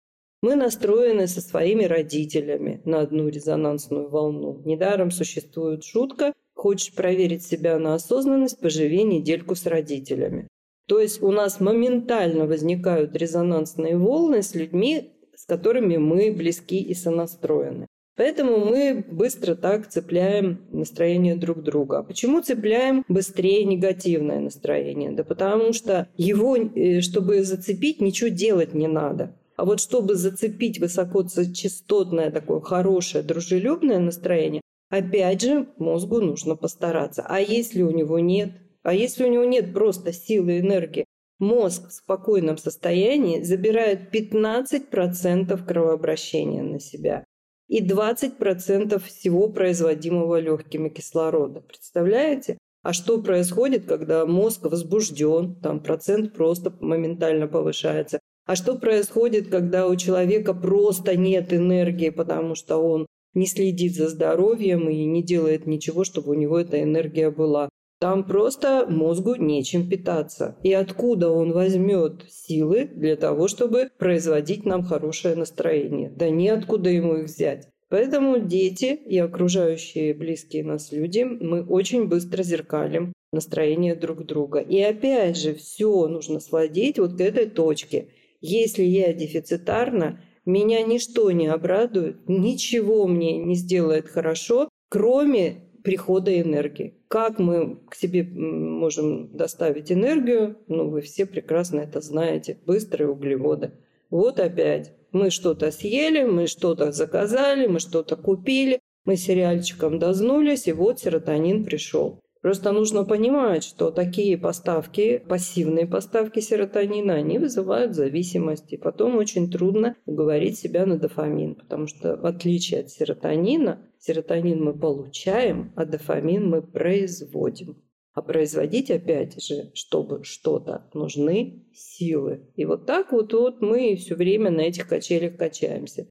Мы 0.43 0.55
настроены 0.55 1.27
со 1.27 1.41
своими 1.41 1.85
родителями 1.85 2.81
на 2.85 3.01
одну 3.01 3.29
резонансную 3.29 4.09
волну. 4.09 4.63
Недаром 4.65 5.11
существует 5.11 5.85
шутка 5.85 6.33
«Хочешь 6.57 6.93
проверить 6.93 7.45
себя 7.45 7.79
на 7.79 7.95
осознанность, 7.95 8.59
поживи 8.59 9.05
недельку 9.05 9.55
с 9.55 9.67
родителями». 9.67 10.49
То 10.89 10.99
есть 10.99 11.23
у 11.23 11.31
нас 11.31 11.61
моментально 11.61 12.47
возникают 12.47 13.15
резонансные 13.15 13.97
волны 13.97 14.43
с 14.43 14.55
людьми, 14.55 15.13
с 15.37 15.45
которыми 15.45 15.97
мы 15.97 16.33
близки 16.33 16.81
и 16.81 16.95
сонастроены. 16.95 17.87
Поэтому 18.17 18.65
мы 18.65 19.05
быстро 19.11 19.55
так 19.55 19.89
цепляем 19.89 20.63
настроение 20.73 21.37
друг 21.37 21.63
друга. 21.63 22.03
Почему 22.03 22.41
цепляем 22.41 23.05
быстрее 23.09 23.65
негативное 23.65 24.41
настроение? 24.41 25.11
Да 25.11 25.23
потому 25.23 25.75
что 25.75 26.09
его, 26.17 26.57
э, 26.57 27.03
чтобы 27.03 27.45
зацепить, 27.45 28.01
ничего 28.01 28.31
делать 28.31 28.73
не 28.73 28.87
надо. 28.89 29.37
А 29.57 29.67
вот 29.67 29.81
чтобы 29.81 30.15
зацепить 30.15 30.79
высокочастотное 30.79 32.31
такое 32.31 32.61
хорошее, 32.61 33.23
дружелюбное 33.23 33.99
настроение, 33.99 34.63
опять 34.89 35.43
же, 35.43 35.69
мозгу 35.79 36.21
нужно 36.21 36.57
постараться. 36.57 37.25
А 37.29 37.41
если 37.41 37.83
у 37.83 37.91
него 37.91 38.19
нет? 38.19 38.53
А 38.83 38.95
если 38.95 39.25
у 39.25 39.31
него 39.31 39.45
нет 39.45 39.73
просто 39.73 40.13
силы, 40.13 40.61
энергии? 40.61 41.05
Мозг 41.39 41.89
в 41.89 41.93
спокойном 41.93 42.57
состоянии 42.57 43.43
забирает 43.43 44.15
15% 44.15 45.67
кровообращения 45.67 46.63
на 46.63 46.81
себя 46.81 47.25
и 47.69 47.85
20% 47.87 48.99
всего 49.05 49.49
производимого 49.49 50.39
легкими 50.39 50.89
кислорода. 50.89 51.61
Представляете? 51.61 52.59
А 52.83 52.93
что 52.93 53.21
происходит, 53.21 53.87
когда 53.87 54.25
мозг 54.25 54.65
возбужден, 54.65 55.57
там 55.57 55.81
процент 55.81 56.33
просто 56.33 56.73
моментально 56.81 57.49
повышается. 57.49 58.21
А 58.47 58.55
что 58.55 58.79
происходит, 58.79 59.49
когда 59.49 59.89
у 59.89 59.97
человека 59.97 60.55
просто 60.55 61.17
нет 61.17 61.53
энергии, 61.53 62.11
потому 62.11 62.55
что 62.55 62.77
он 62.77 63.07
не 63.37 63.47
следит 63.47 63.95
за 63.95 64.09
здоровьем 64.09 64.89
и 64.89 65.05
не 65.05 65.23
делает 65.23 65.67
ничего, 65.67 66.03
чтобы 66.03 66.31
у 66.31 66.35
него 66.35 66.59
эта 66.59 66.83
энергия 66.83 67.31
была. 67.31 67.69
Там 67.99 68.25
просто 68.25 68.87
мозгу 68.89 69.37
нечем 69.37 69.89
питаться. 69.89 70.59
И 70.63 70.73
откуда 70.73 71.31
он 71.31 71.53
возьмет 71.53 72.25
силы 72.29 72.91
для 72.93 73.17
того, 73.17 73.49
чтобы 73.49 73.91
производить 73.99 74.67
нам 74.67 74.83
хорошее 74.83 75.35
настроение? 75.35 76.11
Да 76.11 76.29
неоткуда 76.29 76.91
ему 76.91 77.17
их 77.17 77.27
взять. 77.27 77.69
Поэтому 77.89 78.41
дети 78.41 78.99
и 79.07 79.17
окружающие 79.19 80.13
близкие 80.13 80.65
нас 80.65 80.91
люди, 80.93 81.23
мы 81.23 81.65
очень 81.65 82.09
быстро 82.09 82.43
зеркалим 82.43 83.13
настроение 83.33 83.95
друг 83.95 84.27
друга. 84.27 84.59
И 84.59 84.81
опять 84.81 85.37
же, 85.37 85.55
все 85.55 86.09
нужно 86.09 86.41
сводить 86.41 86.99
вот 86.99 87.17
к 87.17 87.21
этой 87.21 87.47
точке. 87.47 88.09
Если 88.41 88.83
я 88.83 89.13
дефицитарна, 89.13 90.21
меня 90.47 90.83
ничто 90.83 91.31
не 91.33 91.49
обрадует, 91.49 92.29
ничего 92.29 93.07
мне 93.07 93.37
не 93.37 93.57
сделает 93.57 94.09
хорошо, 94.09 94.69
кроме 94.89 95.67
прихода 95.83 96.41
энергии. 96.41 96.95
Как 97.09 97.39
мы 97.39 97.77
к 97.89 97.95
себе 97.95 98.25
можем 98.25 99.37
доставить 99.37 99.93
энергию? 99.93 100.57
Ну, 100.67 100.89
вы 100.89 101.01
все 101.01 101.27
прекрасно 101.27 101.81
это 101.81 102.01
знаете. 102.01 102.59
Быстрые 102.67 103.09
углеводы. 103.09 103.73
Вот 104.11 104.41
опять. 104.41 104.93
Мы 105.13 105.31
что-то 105.31 105.71
съели, 105.71 106.25
мы 106.25 106.47
что-то 106.47 106.91
заказали, 106.93 107.67
мы 107.67 107.79
что-то 107.79 108.17
купили, 108.17 108.81
мы 109.05 109.17
сериальчиком 109.17 109.99
дознулись, 109.99 110.67
и 110.67 110.73
вот 110.73 110.99
серотонин 110.99 111.65
пришел. 111.65 112.21
Просто 112.43 112.73
нужно 112.73 113.05
понимать, 113.05 113.65
что 113.65 113.91
такие 113.91 114.39
поставки, 114.39 115.19
пассивные 115.29 115.87
поставки 115.87 116.41
серотонина, 116.41 117.15
они 117.15 117.39
вызывают 117.39 117.95
зависимость. 117.95 118.73
И 118.73 118.77
потом 118.77 119.17
очень 119.17 119.51
трудно 119.51 119.97
уговорить 120.07 120.59
себя 120.59 120.87
на 120.87 120.99
дофамин, 120.99 121.57
потому 121.57 121.87
что 121.87 122.17
в 122.17 122.27
отличие 122.27 122.81
от 122.81 122.91
серотонина, 122.91 123.81
серотонин 123.99 124.63
мы 124.63 124.79
получаем, 124.79 125.73
а 125.77 125.85
дофамин 125.85 126.49
мы 126.49 126.63
производим. 126.63 127.83
А 128.13 128.23
производить 128.23 128.91
опять 128.91 129.43
же, 129.43 129.71
чтобы 129.75 130.25
что-то, 130.25 130.89
нужны 130.95 131.67
силы. 131.75 132.51
И 132.55 132.65
вот 132.65 132.87
так 132.87 133.13
вот, 133.13 133.35
вот 133.35 133.61
мы 133.61 133.97
все 133.97 134.15
время 134.15 134.51
на 134.51 134.63
этих 134.63 134.89
качелях 134.89 135.37
качаемся. 135.37 136.09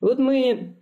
Вот 0.00 0.18
мы 0.18 0.79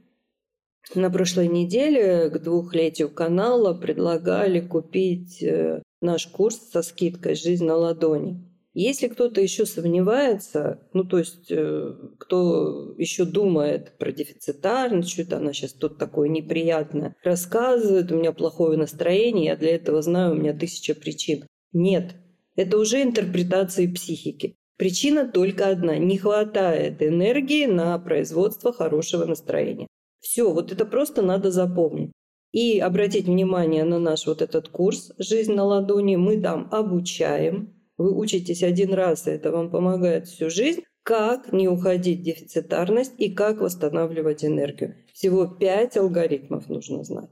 на 0.94 1.10
прошлой 1.10 1.48
неделе 1.48 2.30
к 2.30 2.38
двухлетию 2.38 3.10
канала 3.10 3.74
предлагали 3.74 4.60
купить 4.60 5.42
э, 5.42 5.82
наш 6.00 6.26
курс 6.26 6.56
со 6.70 6.82
скидкой 6.82 7.34
«Жизнь 7.34 7.64
на 7.64 7.76
ладони». 7.76 8.44
Если 8.74 9.08
кто-то 9.08 9.40
еще 9.40 9.66
сомневается, 9.66 10.86
ну 10.92 11.02
то 11.02 11.18
есть 11.18 11.50
э, 11.50 11.94
кто 12.18 12.94
еще 12.96 13.24
думает 13.24 13.98
про 13.98 14.12
дефицитарность, 14.12 15.10
что-то 15.10 15.38
она 15.38 15.52
сейчас 15.52 15.72
тут 15.72 15.98
такое 15.98 16.28
неприятное 16.28 17.16
рассказывает, 17.24 18.12
у 18.12 18.16
меня 18.16 18.32
плохое 18.32 18.78
настроение, 18.78 19.46
я 19.46 19.56
для 19.56 19.74
этого 19.74 20.00
знаю, 20.00 20.32
у 20.32 20.36
меня 20.36 20.52
тысяча 20.52 20.94
причин. 20.94 21.44
Нет, 21.72 22.14
это 22.54 22.78
уже 22.78 23.02
интерпретации 23.02 23.86
психики. 23.88 24.54
Причина 24.76 25.26
только 25.26 25.68
одна– 25.68 25.96
не 25.98 26.18
хватает 26.18 27.02
энергии 27.02 27.66
на 27.66 27.98
производство 27.98 28.72
хорошего 28.72 29.24
настроения. 29.24 29.88
Все, 30.20 30.52
вот 30.52 30.72
это 30.72 30.84
просто 30.84 31.22
надо 31.22 31.50
запомнить. 31.50 32.12
И 32.52 32.78
обратить 32.78 33.26
внимание 33.26 33.84
на 33.84 33.98
наш 33.98 34.26
вот 34.26 34.42
этот 34.42 34.68
курс 34.68 35.12
«Жизнь 35.18 35.52
на 35.52 35.64
ладони». 35.64 36.16
Мы 36.16 36.40
там 36.40 36.68
обучаем. 36.72 37.74
Вы 37.98 38.16
учитесь 38.16 38.62
один 38.62 38.94
раз, 38.94 39.26
и 39.26 39.32
это 39.32 39.52
вам 39.52 39.70
помогает 39.70 40.26
всю 40.28 40.48
жизнь. 40.48 40.82
Как 41.02 41.52
не 41.52 41.68
уходить 41.68 42.20
в 42.20 42.22
дефицитарность 42.22 43.14
и 43.18 43.32
как 43.32 43.60
восстанавливать 43.60 44.44
энергию. 44.44 44.96
Всего 45.12 45.46
пять 45.46 45.96
алгоритмов 45.96 46.68
нужно 46.68 47.02
знать. 47.04 47.30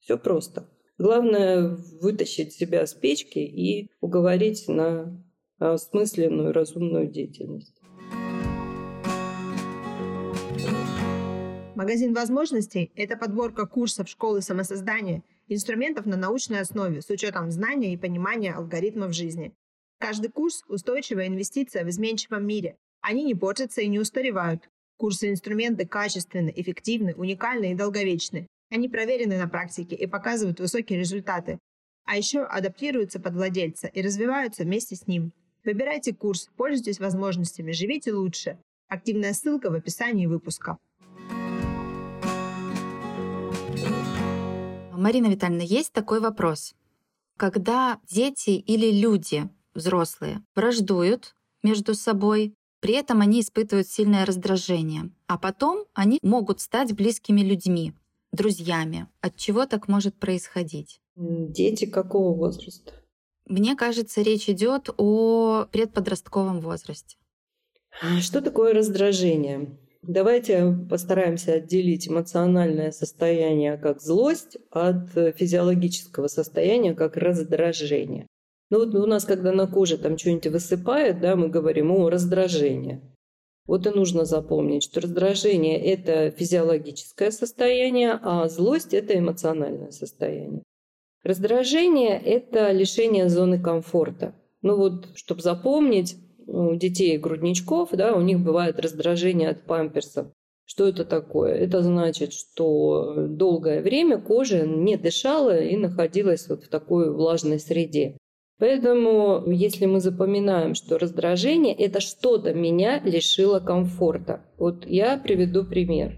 Все 0.00 0.18
просто. 0.18 0.68
Главное 0.98 1.76
вытащить 2.00 2.52
себя 2.52 2.86
с 2.86 2.94
печки 2.94 3.38
и 3.38 3.90
уговорить 4.00 4.68
на 4.68 5.24
осмысленную, 5.58 6.52
разумную 6.52 7.08
деятельность. 7.08 7.81
Магазин 11.74 12.12
возможностей– 12.12 12.92
это 12.96 13.16
подборка 13.16 13.66
курсов 13.66 14.06
школы 14.06 14.42
самосоздания 14.42 15.22
инструментов 15.48 16.04
на 16.04 16.18
научной 16.18 16.60
основе 16.60 17.00
с 17.00 17.08
учетом 17.08 17.50
знания 17.50 17.94
и 17.94 17.96
понимания 17.96 18.52
алгоритмов 18.52 19.14
жизни. 19.14 19.54
Каждый 19.98 20.30
курс– 20.30 20.64
устойчивая 20.68 21.28
инвестиция 21.28 21.84
в 21.84 21.88
изменчивом 21.88 22.46
мире. 22.46 22.76
Они 23.00 23.24
не 23.24 23.34
портятся 23.34 23.80
и 23.80 23.88
не 23.88 23.98
устаревают. 23.98 24.68
Курсы 24.98 25.28
и 25.28 25.30
инструменты 25.30 25.86
качественны, 25.86 26.52
эффективны, 26.54 27.14
уникальны 27.14 27.72
и 27.72 27.74
долговечны. 27.74 28.46
Они 28.70 28.90
проверены 28.90 29.38
на 29.38 29.48
практике 29.48 29.96
и 29.96 30.06
показывают 30.06 30.60
высокие 30.60 30.98
результаты. 30.98 31.58
А 32.04 32.18
еще 32.18 32.42
адаптируются 32.42 33.18
под 33.18 33.32
владельца 33.32 33.86
и 33.86 34.02
развиваются 34.02 34.64
вместе 34.64 34.94
с 34.94 35.06
ним. 35.06 35.32
Выбирайте 35.64 36.12
курс, 36.12 36.50
пользуйтесь 36.56 37.00
возможностями, 37.00 37.72
живите 37.72 38.12
лучше. 38.12 38.58
Активная 38.88 39.32
ссылка 39.32 39.70
в 39.70 39.74
описании 39.74 40.26
выпуска. 40.26 40.76
Марина 45.02 45.26
Витальевна, 45.26 45.62
есть 45.62 45.92
такой 45.92 46.20
вопрос. 46.20 46.74
Когда 47.36 47.98
дети 48.08 48.50
или 48.50 48.92
люди, 48.92 49.48
взрослые, 49.74 50.44
враждуют 50.54 51.34
между 51.64 51.94
собой, 51.94 52.54
при 52.78 52.94
этом 52.94 53.20
они 53.20 53.40
испытывают 53.40 53.88
сильное 53.88 54.24
раздражение, 54.24 55.10
а 55.26 55.38
потом 55.38 55.86
они 55.92 56.20
могут 56.22 56.60
стать 56.60 56.92
близкими 56.92 57.40
людьми, 57.40 57.94
друзьями. 58.30 59.08
От 59.20 59.36
чего 59.36 59.66
так 59.66 59.88
может 59.88 60.14
происходить? 60.14 61.00
Дети 61.16 61.86
какого 61.86 62.32
возраста? 62.32 62.92
Мне 63.46 63.74
кажется, 63.74 64.22
речь 64.22 64.48
идет 64.48 64.88
о 64.98 65.66
предподростковом 65.72 66.60
возрасте. 66.60 67.16
А 68.00 68.20
что 68.20 68.40
такое 68.40 68.72
раздражение? 68.72 69.76
Давайте 70.02 70.76
постараемся 70.90 71.54
отделить 71.54 72.08
эмоциональное 72.08 72.90
состояние 72.90 73.76
как 73.76 74.00
злость 74.00 74.58
от 74.70 75.10
физиологического 75.12 76.26
состояния 76.26 76.92
как 76.94 77.16
раздражение. 77.16 78.26
Ну 78.70 78.78
вот 78.78 78.94
у 78.94 79.06
нас, 79.06 79.24
когда 79.24 79.52
на 79.52 79.68
коже 79.68 79.98
там 79.98 80.18
что-нибудь 80.18 80.48
высыпает, 80.48 81.20
да, 81.20 81.36
мы 81.36 81.48
говорим 81.48 81.92
о 81.92 82.10
раздражении. 82.10 83.00
Вот 83.66 83.86
и 83.86 83.90
нужно 83.90 84.24
запомнить, 84.24 84.82
что 84.82 85.00
раздражение– 85.00 85.80
это 85.84 86.30
физиологическое 86.30 87.30
состояние, 87.30 88.18
а 88.22 88.48
злость– 88.48 88.92
это 88.94 89.16
эмоциональное 89.16 89.92
состояние. 89.92 90.64
Раздражение– 91.22 92.20
это 92.24 92.72
лишение 92.72 93.28
зоны 93.28 93.62
комфорта. 93.62 94.34
Ну 94.62 94.76
вот, 94.76 95.10
чтобы 95.14 95.42
запомнить, 95.42 96.16
у 96.46 96.74
детей 96.74 97.18
грудничков, 97.18 97.90
да, 97.92 98.14
у 98.14 98.20
них 98.20 98.40
бывает 98.40 98.80
раздражение 98.80 99.50
от 99.50 99.64
памперсов. 99.64 100.28
Что 100.64 100.88
это 100.88 101.04
такое? 101.04 101.54
Это 101.54 101.82
значит, 101.82 102.32
что 102.32 103.26
долгое 103.28 103.82
время 103.82 104.18
кожа 104.18 104.66
не 104.66 104.96
дышала 104.96 105.60
и 105.60 105.76
находилась 105.76 106.48
вот 106.48 106.64
в 106.64 106.68
такой 106.68 107.12
влажной 107.12 107.58
среде. 107.58 108.16
Поэтому, 108.58 109.42
если 109.50 109.86
мы 109.86 110.00
запоминаем, 110.00 110.74
что 110.74 110.96
раздражение– 110.96 111.74
это 111.78 112.00
что-то 112.00 112.54
меня 112.54 113.00
лишило 113.00 113.58
комфорта. 113.58 114.46
Вот 114.56 114.86
я 114.86 115.18
приведу 115.18 115.64
пример. 115.64 116.16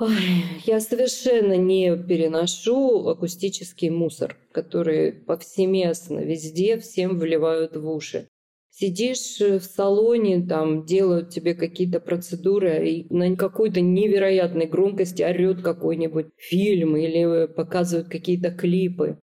Ой, 0.00 0.44
я 0.66 0.80
совершенно 0.80 1.56
не 1.56 1.96
переношу 1.96 3.06
акустический 3.06 3.88
мусор, 3.88 4.36
который 4.50 5.12
повсеместно 5.12 6.18
везде 6.18 6.76
всем 6.78 7.18
вливают 7.18 7.76
в 7.76 7.88
уши. 7.88 8.26
Сидишь 8.74 9.38
э, 9.42 9.58
в 9.58 9.64
салоне, 9.64 10.46
там 10.46 10.86
делают 10.86 11.28
тебе 11.28 11.54
какие-то 11.54 12.00
процедуры, 12.00 12.88
и 12.88 13.14
на 13.14 13.36
какой-то 13.36 13.82
невероятной 13.82 14.64
громкости 14.64 15.22
орет 15.22 15.60
какой-нибудь 15.60 16.28
фильм 16.38 16.96
или 16.96 17.46
показывают 17.48 18.08
какие-то 18.08 18.50
клипы. 18.50 19.18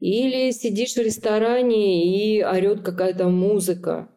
Или 0.00 0.50
сидишь 0.50 0.94
в 0.94 0.98
ресторане 0.98 2.04
и 2.04 2.42
орет 2.42 2.80
какая-то 2.80 3.28
музыка. 3.28 4.08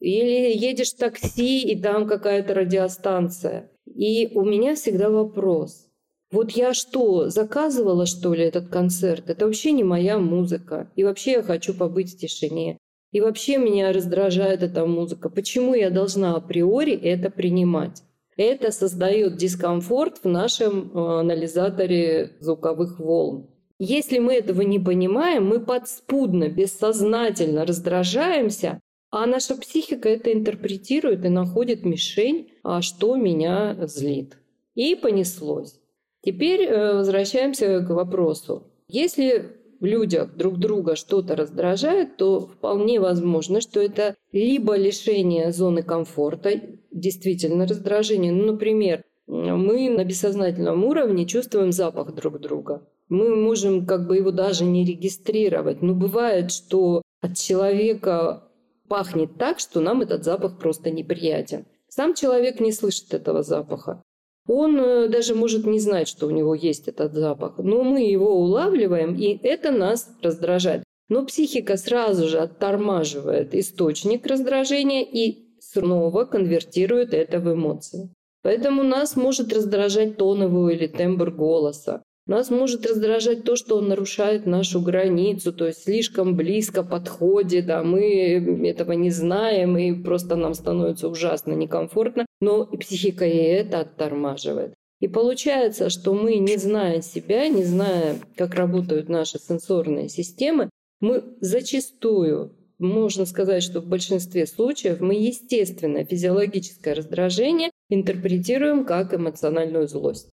Или 0.00 0.56
едешь 0.56 0.94
в 0.94 0.96
такси, 0.96 1.60
и 1.70 1.78
там 1.78 2.08
какая-то 2.08 2.54
радиостанция. 2.54 3.70
И 3.84 4.30
у 4.34 4.44
меня 4.44 4.76
всегда 4.76 5.10
вопрос. 5.10 5.88
Вот 6.30 6.52
я 6.52 6.72
что, 6.72 7.28
заказывала, 7.28 8.06
что 8.06 8.32
ли, 8.32 8.44
этот 8.44 8.68
концерт? 8.68 9.28
Это 9.28 9.44
вообще 9.44 9.72
не 9.72 9.84
моя 9.84 10.18
музыка. 10.18 10.90
И 10.96 11.04
вообще 11.04 11.32
я 11.32 11.42
хочу 11.42 11.74
побыть 11.74 12.14
в 12.14 12.18
тишине. 12.18 12.78
И 13.12 13.20
вообще 13.20 13.58
меня 13.58 13.92
раздражает 13.92 14.62
эта 14.62 14.86
музыка. 14.86 15.28
Почему 15.28 15.74
я 15.74 15.90
должна 15.90 16.34
априори 16.34 16.94
это 16.94 17.30
принимать? 17.30 18.02
Это 18.36 18.72
создает 18.72 19.36
дискомфорт 19.36 20.18
в 20.24 20.28
нашем 20.28 20.90
э, 20.90 21.20
анализаторе 21.20 22.32
звуковых 22.40 22.98
волн. 22.98 23.50
Если 23.78 24.18
мы 24.18 24.34
этого 24.34 24.62
не 24.62 24.78
понимаем, 24.78 25.46
мы 25.46 25.60
подспудно, 25.60 26.48
бессознательно 26.48 27.66
раздражаемся, 27.66 28.80
а 29.10 29.26
наша 29.26 29.56
психика 29.56 30.08
это 30.08 30.32
интерпретирует 30.32 31.24
и 31.26 31.28
находит 31.28 31.84
мишень, 31.84 32.52
а 32.62 32.80
что 32.80 33.16
меня 33.16 33.76
злит. 33.86 34.38
И 34.74 34.94
понеслось. 34.94 35.78
Теперь 36.22 36.62
э, 36.62 36.94
возвращаемся 36.94 37.80
к 37.80 37.90
вопросу. 37.90 38.72
Если 38.88 39.61
в 39.82 39.84
людях 39.84 40.36
друг 40.36 40.58
друга 40.58 40.94
что-то 40.94 41.34
раздражает, 41.34 42.16
то 42.16 42.40
вполне 42.40 43.00
возможно, 43.00 43.60
что 43.60 43.80
это 43.80 44.14
либо 44.30 44.76
лишение 44.76 45.50
зоны 45.50 45.82
комфорта, 45.82 46.52
действительно 46.92 47.66
раздражение. 47.66 48.30
Ну, 48.30 48.52
например, 48.52 49.02
мы 49.26 49.90
на 49.90 50.04
бессознательном 50.04 50.84
уровне 50.84 51.26
чувствуем 51.26 51.72
запах 51.72 52.14
друг 52.14 52.38
друга. 52.38 52.86
Мы 53.08 53.34
можем 53.34 53.84
как 53.84 54.06
бы 54.06 54.16
его 54.18 54.30
даже 54.30 54.64
не 54.64 54.84
регистрировать. 54.84 55.82
Но 55.82 55.94
бывает, 55.94 56.52
что 56.52 57.02
от 57.20 57.36
человека 57.36 58.44
пахнет 58.86 59.36
так, 59.36 59.58
что 59.58 59.80
нам 59.80 60.00
этот 60.00 60.22
запах 60.22 60.60
просто 60.60 60.92
неприятен. 60.92 61.66
Сам 61.88 62.14
человек 62.14 62.60
не 62.60 62.70
слышит 62.70 63.12
этого 63.14 63.42
запаха. 63.42 64.00
Он 64.48 64.76
э, 64.78 65.08
даже 65.08 65.34
может 65.34 65.66
не 65.66 65.78
знать, 65.78 66.08
что 66.08 66.26
у 66.26 66.30
него 66.30 66.54
есть 66.54 66.88
этот 66.88 67.14
запах, 67.14 67.58
но 67.58 67.82
мы 67.82 68.02
его 68.02 68.34
улавливаем, 68.34 69.14
и 69.14 69.38
это 69.42 69.70
нас 69.70 70.08
раздражает. 70.20 70.82
Но 71.08 71.24
психика 71.24 71.76
сразу 71.76 72.26
же 72.26 72.38
оттормаживает 72.38 73.54
источник 73.54 74.26
раздражения 74.26 75.02
и 75.02 75.58
снова 75.60 76.24
конвертирует 76.24 77.14
это 77.14 77.38
в 77.38 77.52
эмоции. 77.52 78.12
Поэтому 78.42 78.82
нас 78.82 79.14
может 79.14 79.52
раздражать 79.52 80.16
тон 80.16 80.42
его 80.42 80.70
или 80.70 80.86
тембр 80.86 81.30
голоса. 81.30 82.02
Нас 82.26 82.50
может 82.50 82.86
раздражать 82.86 83.42
то, 83.42 83.56
что 83.56 83.76
он 83.78 83.88
нарушает 83.88 84.46
нашу 84.46 84.80
границу, 84.80 85.52
то 85.52 85.66
есть 85.66 85.82
слишком 85.82 86.36
близко 86.36 86.84
подходит, 86.84 87.68
а 87.68 87.82
мы 87.82 88.64
этого 88.64 88.92
не 88.92 89.10
знаем, 89.10 89.76
и 89.76 89.92
просто 89.92 90.36
нам 90.36 90.54
становится 90.54 91.08
ужасно 91.08 91.52
некомфортно, 91.54 92.24
но 92.40 92.62
и 92.62 92.76
психика 92.76 93.26
и 93.26 93.36
это 93.36 93.80
оттормаживает. 93.80 94.74
И 95.00 95.08
получается, 95.08 95.90
что 95.90 96.14
мы, 96.14 96.36
не 96.36 96.58
зная 96.58 97.02
себя, 97.02 97.48
не 97.48 97.64
зная, 97.64 98.18
как 98.36 98.54
работают 98.54 99.08
наши 99.08 99.40
сенсорные 99.40 100.08
системы, 100.08 100.70
мы 101.00 101.24
зачастую, 101.40 102.52
можно 102.78 103.26
сказать, 103.26 103.64
что 103.64 103.80
в 103.80 103.86
большинстве 103.86 104.46
случаев 104.46 105.00
мы 105.00 105.14
естественное 105.14 106.04
физиологическое 106.04 106.94
раздражение 106.94 107.72
интерпретируем 107.88 108.84
как 108.84 109.12
эмоциональную 109.12 109.88
злость 109.88 110.28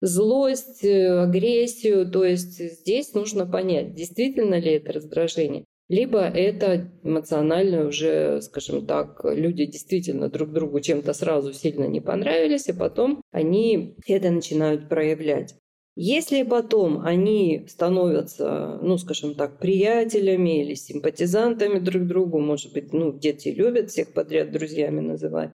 злость, 0.00 0.84
э, 0.84 1.22
агрессию. 1.22 2.10
То 2.10 2.24
есть 2.24 2.58
здесь 2.58 3.14
нужно 3.14 3.46
понять, 3.46 3.94
действительно 3.94 4.58
ли 4.58 4.72
это 4.72 4.92
раздражение. 4.92 5.64
Либо 5.88 6.20
это 6.20 6.90
эмоционально 7.02 7.86
уже, 7.86 8.40
скажем 8.40 8.86
так, 8.86 9.20
люди 9.24 9.66
действительно 9.66 10.30
друг 10.30 10.50
другу 10.50 10.80
чем-то 10.80 11.12
сразу 11.12 11.52
сильно 11.52 11.84
не 11.84 12.00
понравились, 12.00 12.68
и 12.68 12.72
потом 12.72 13.20
они 13.32 13.94
это 14.06 14.30
начинают 14.30 14.88
проявлять. 14.88 15.54
Если 15.96 16.42
потом 16.42 17.02
они 17.04 17.66
становятся, 17.68 18.80
ну, 18.82 18.98
скажем 18.98 19.34
так, 19.34 19.60
приятелями 19.60 20.64
или 20.64 20.74
симпатизантами 20.74 21.78
друг 21.78 22.06
другу, 22.06 22.40
может 22.40 22.72
быть, 22.72 22.92
ну, 22.92 23.12
дети 23.16 23.48
любят 23.48 23.90
всех 23.90 24.12
подряд 24.12 24.50
друзьями 24.50 25.00
называть, 25.00 25.52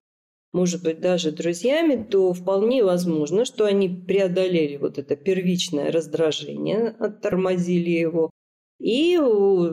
может 0.53 0.83
быть, 0.83 0.99
даже 0.99 1.31
друзьями, 1.31 2.05
то 2.09 2.33
вполне 2.33 2.83
возможно, 2.83 3.45
что 3.45 3.65
они 3.65 3.89
преодолели 3.89 4.77
вот 4.77 4.97
это 4.97 5.15
первичное 5.15 5.91
раздражение, 5.91 6.95
оттормозили 6.99 7.89
его 7.89 8.29
и 8.79 9.17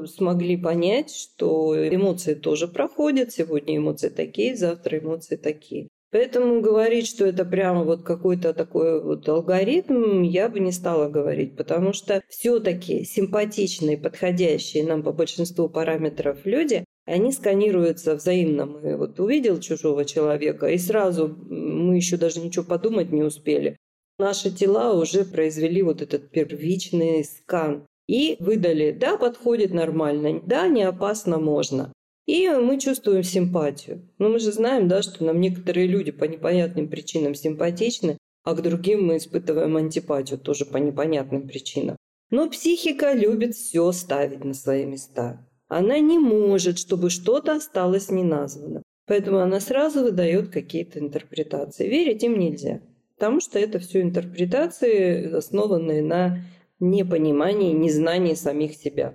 смогли 0.06 0.56
понять, 0.56 1.14
что 1.14 1.74
эмоции 1.76 2.34
тоже 2.34 2.68
проходят. 2.68 3.32
Сегодня 3.32 3.78
эмоции 3.78 4.10
такие, 4.10 4.54
завтра 4.54 4.98
эмоции 4.98 5.36
такие. 5.36 5.88
Поэтому 6.10 6.62
говорить, 6.62 7.06
что 7.06 7.26
это 7.26 7.44
прямо 7.44 7.84
вот 7.84 8.02
какой-то 8.02 8.54
такой 8.54 9.02
вот 9.02 9.28
алгоритм, 9.28 10.22
я 10.22 10.48
бы 10.48 10.58
не 10.58 10.72
стала 10.72 11.10
говорить, 11.10 11.54
потому 11.54 11.92
что 11.92 12.22
все-таки 12.28 13.04
симпатичные, 13.04 13.98
подходящие 13.98 14.84
нам 14.84 15.02
по 15.02 15.12
большинству 15.12 15.68
параметров 15.68 16.38
люди, 16.44 16.84
они 17.08 17.32
сканируются 17.32 18.14
взаимно. 18.14 18.66
Мы 18.66 18.96
вот 18.96 19.18
увидел 19.18 19.58
чужого 19.60 20.04
человека, 20.04 20.66
и 20.66 20.78
сразу 20.78 21.28
мы 21.48 21.96
еще 21.96 22.18
даже 22.18 22.40
ничего 22.40 22.64
подумать 22.64 23.10
не 23.10 23.22
успели. 23.22 23.76
наши 24.18 24.50
тела 24.50 24.92
уже 24.92 25.24
произвели 25.24 25.80
вот 25.82 26.02
этот 26.02 26.30
первичный 26.30 27.24
скан 27.24 27.86
и 28.08 28.36
выдали, 28.40 28.90
да, 28.90 29.16
подходит 29.16 29.72
нормально, 29.72 30.42
да, 30.44 30.68
не 30.68 30.82
опасно, 30.82 31.38
можно. 31.38 31.92
И 32.26 32.46
мы 32.48 32.78
чувствуем 32.78 33.22
симпатию. 33.22 34.06
Но 34.18 34.28
мы 34.28 34.38
же 34.38 34.52
знаем, 34.52 34.86
да, 34.86 35.00
что 35.00 35.24
нам 35.24 35.40
некоторые 35.40 35.86
люди 35.86 36.10
по 36.10 36.24
непонятным 36.24 36.88
причинам 36.88 37.34
симпатичны, 37.34 38.18
а 38.44 38.54
к 38.54 38.62
другим 38.62 39.06
мы 39.06 39.16
испытываем 39.16 39.76
антипатию 39.76 40.38
тоже 40.38 40.66
по 40.66 40.76
непонятным 40.76 41.48
причинам. 41.48 41.96
Но 42.30 42.50
психика 42.50 43.14
любит 43.14 43.54
все 43.54 43.90
ставить 43.92 44.44
на 44.44 44.52
свои 44.52 44.84
места. 44.84 45.47
Она 45.68 45.98
не 45.98 46.18
может, 46.18 46.78
чтобы 46.78 47.10
что-то 47.10 47.56
осталось 47.56 48.10
неназванным. 48.10 48.82
Поэтому 49.06 49.38
она 49.38 49.60
сразу 49.60 50.02
выдает 50.02 50.50
какие-то 50.50 50.98
интерпретации. 50.98 51.88
Верить 51.88 52.22
им 52.22 52.38
нельзя. 52.38 52.80
Потому 53.16 53.40
что 53.40 53.58
это 53.58 53.78
все 53.78 54.02
интерпретации, 54.02 55.32
основанные 55.32 56.02
на 56.02 56.44
непонимании, 56.80 57.72
незнании 57.72 58.34
самих 58.34 58.74
себя. 58.74 59.14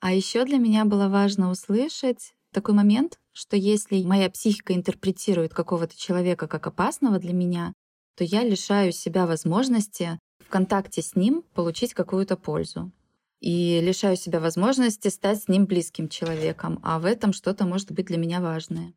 А 0.00 0.12
еще 0.12 0.44
для 0.44 0.58
меня 0.58 0.84
было 0.84 1.08
важно 1.08 1.50
услышать 1.50 2.34
такой 2.52 2.74
момент, 2.74 3.18
что 3.32 3.56
если 3.56 4.02
моя 4.04 4.28
психика 4.28 4.74
интерпретирует 4.74 5.54
какого-то 5.54 5.98
человека 5.98 6.46
как 6.46 6.66
опасного 6.66 7.18
для 7.18 7.32
меня, 7.32 7.72
то 8.16 8.24
я 8.24 8.44
лишаю 8.44 8.92
себя 8.92 9.26
возможности 9.26 10.18
в 10.44 10.48
контакте 10.48 11.00
с 11.00 11.16
ним 11.16 11.44
получить 11.54 11.94
какую-то 11.94 12.36
пользу. 12.36 12.92
И 13.42 13.80
лишаю 13.80 14.16
себя 14.16 14.38
возможности 14.38 15.08
стать 15.08 15.42
с 15.42 15.48
ним 15.48 15.66
близким 15.66 16.08
человеком, 16.08 16.78
а 16.84 17.00
в 17.00 17.04
этом 17.04 17.32
что-то 17.32 17.64
может 17.64 17.90
быть 17.90 18.06
для 18.06 18.16
меня 18.16 18.40
важное. 18.40 18.94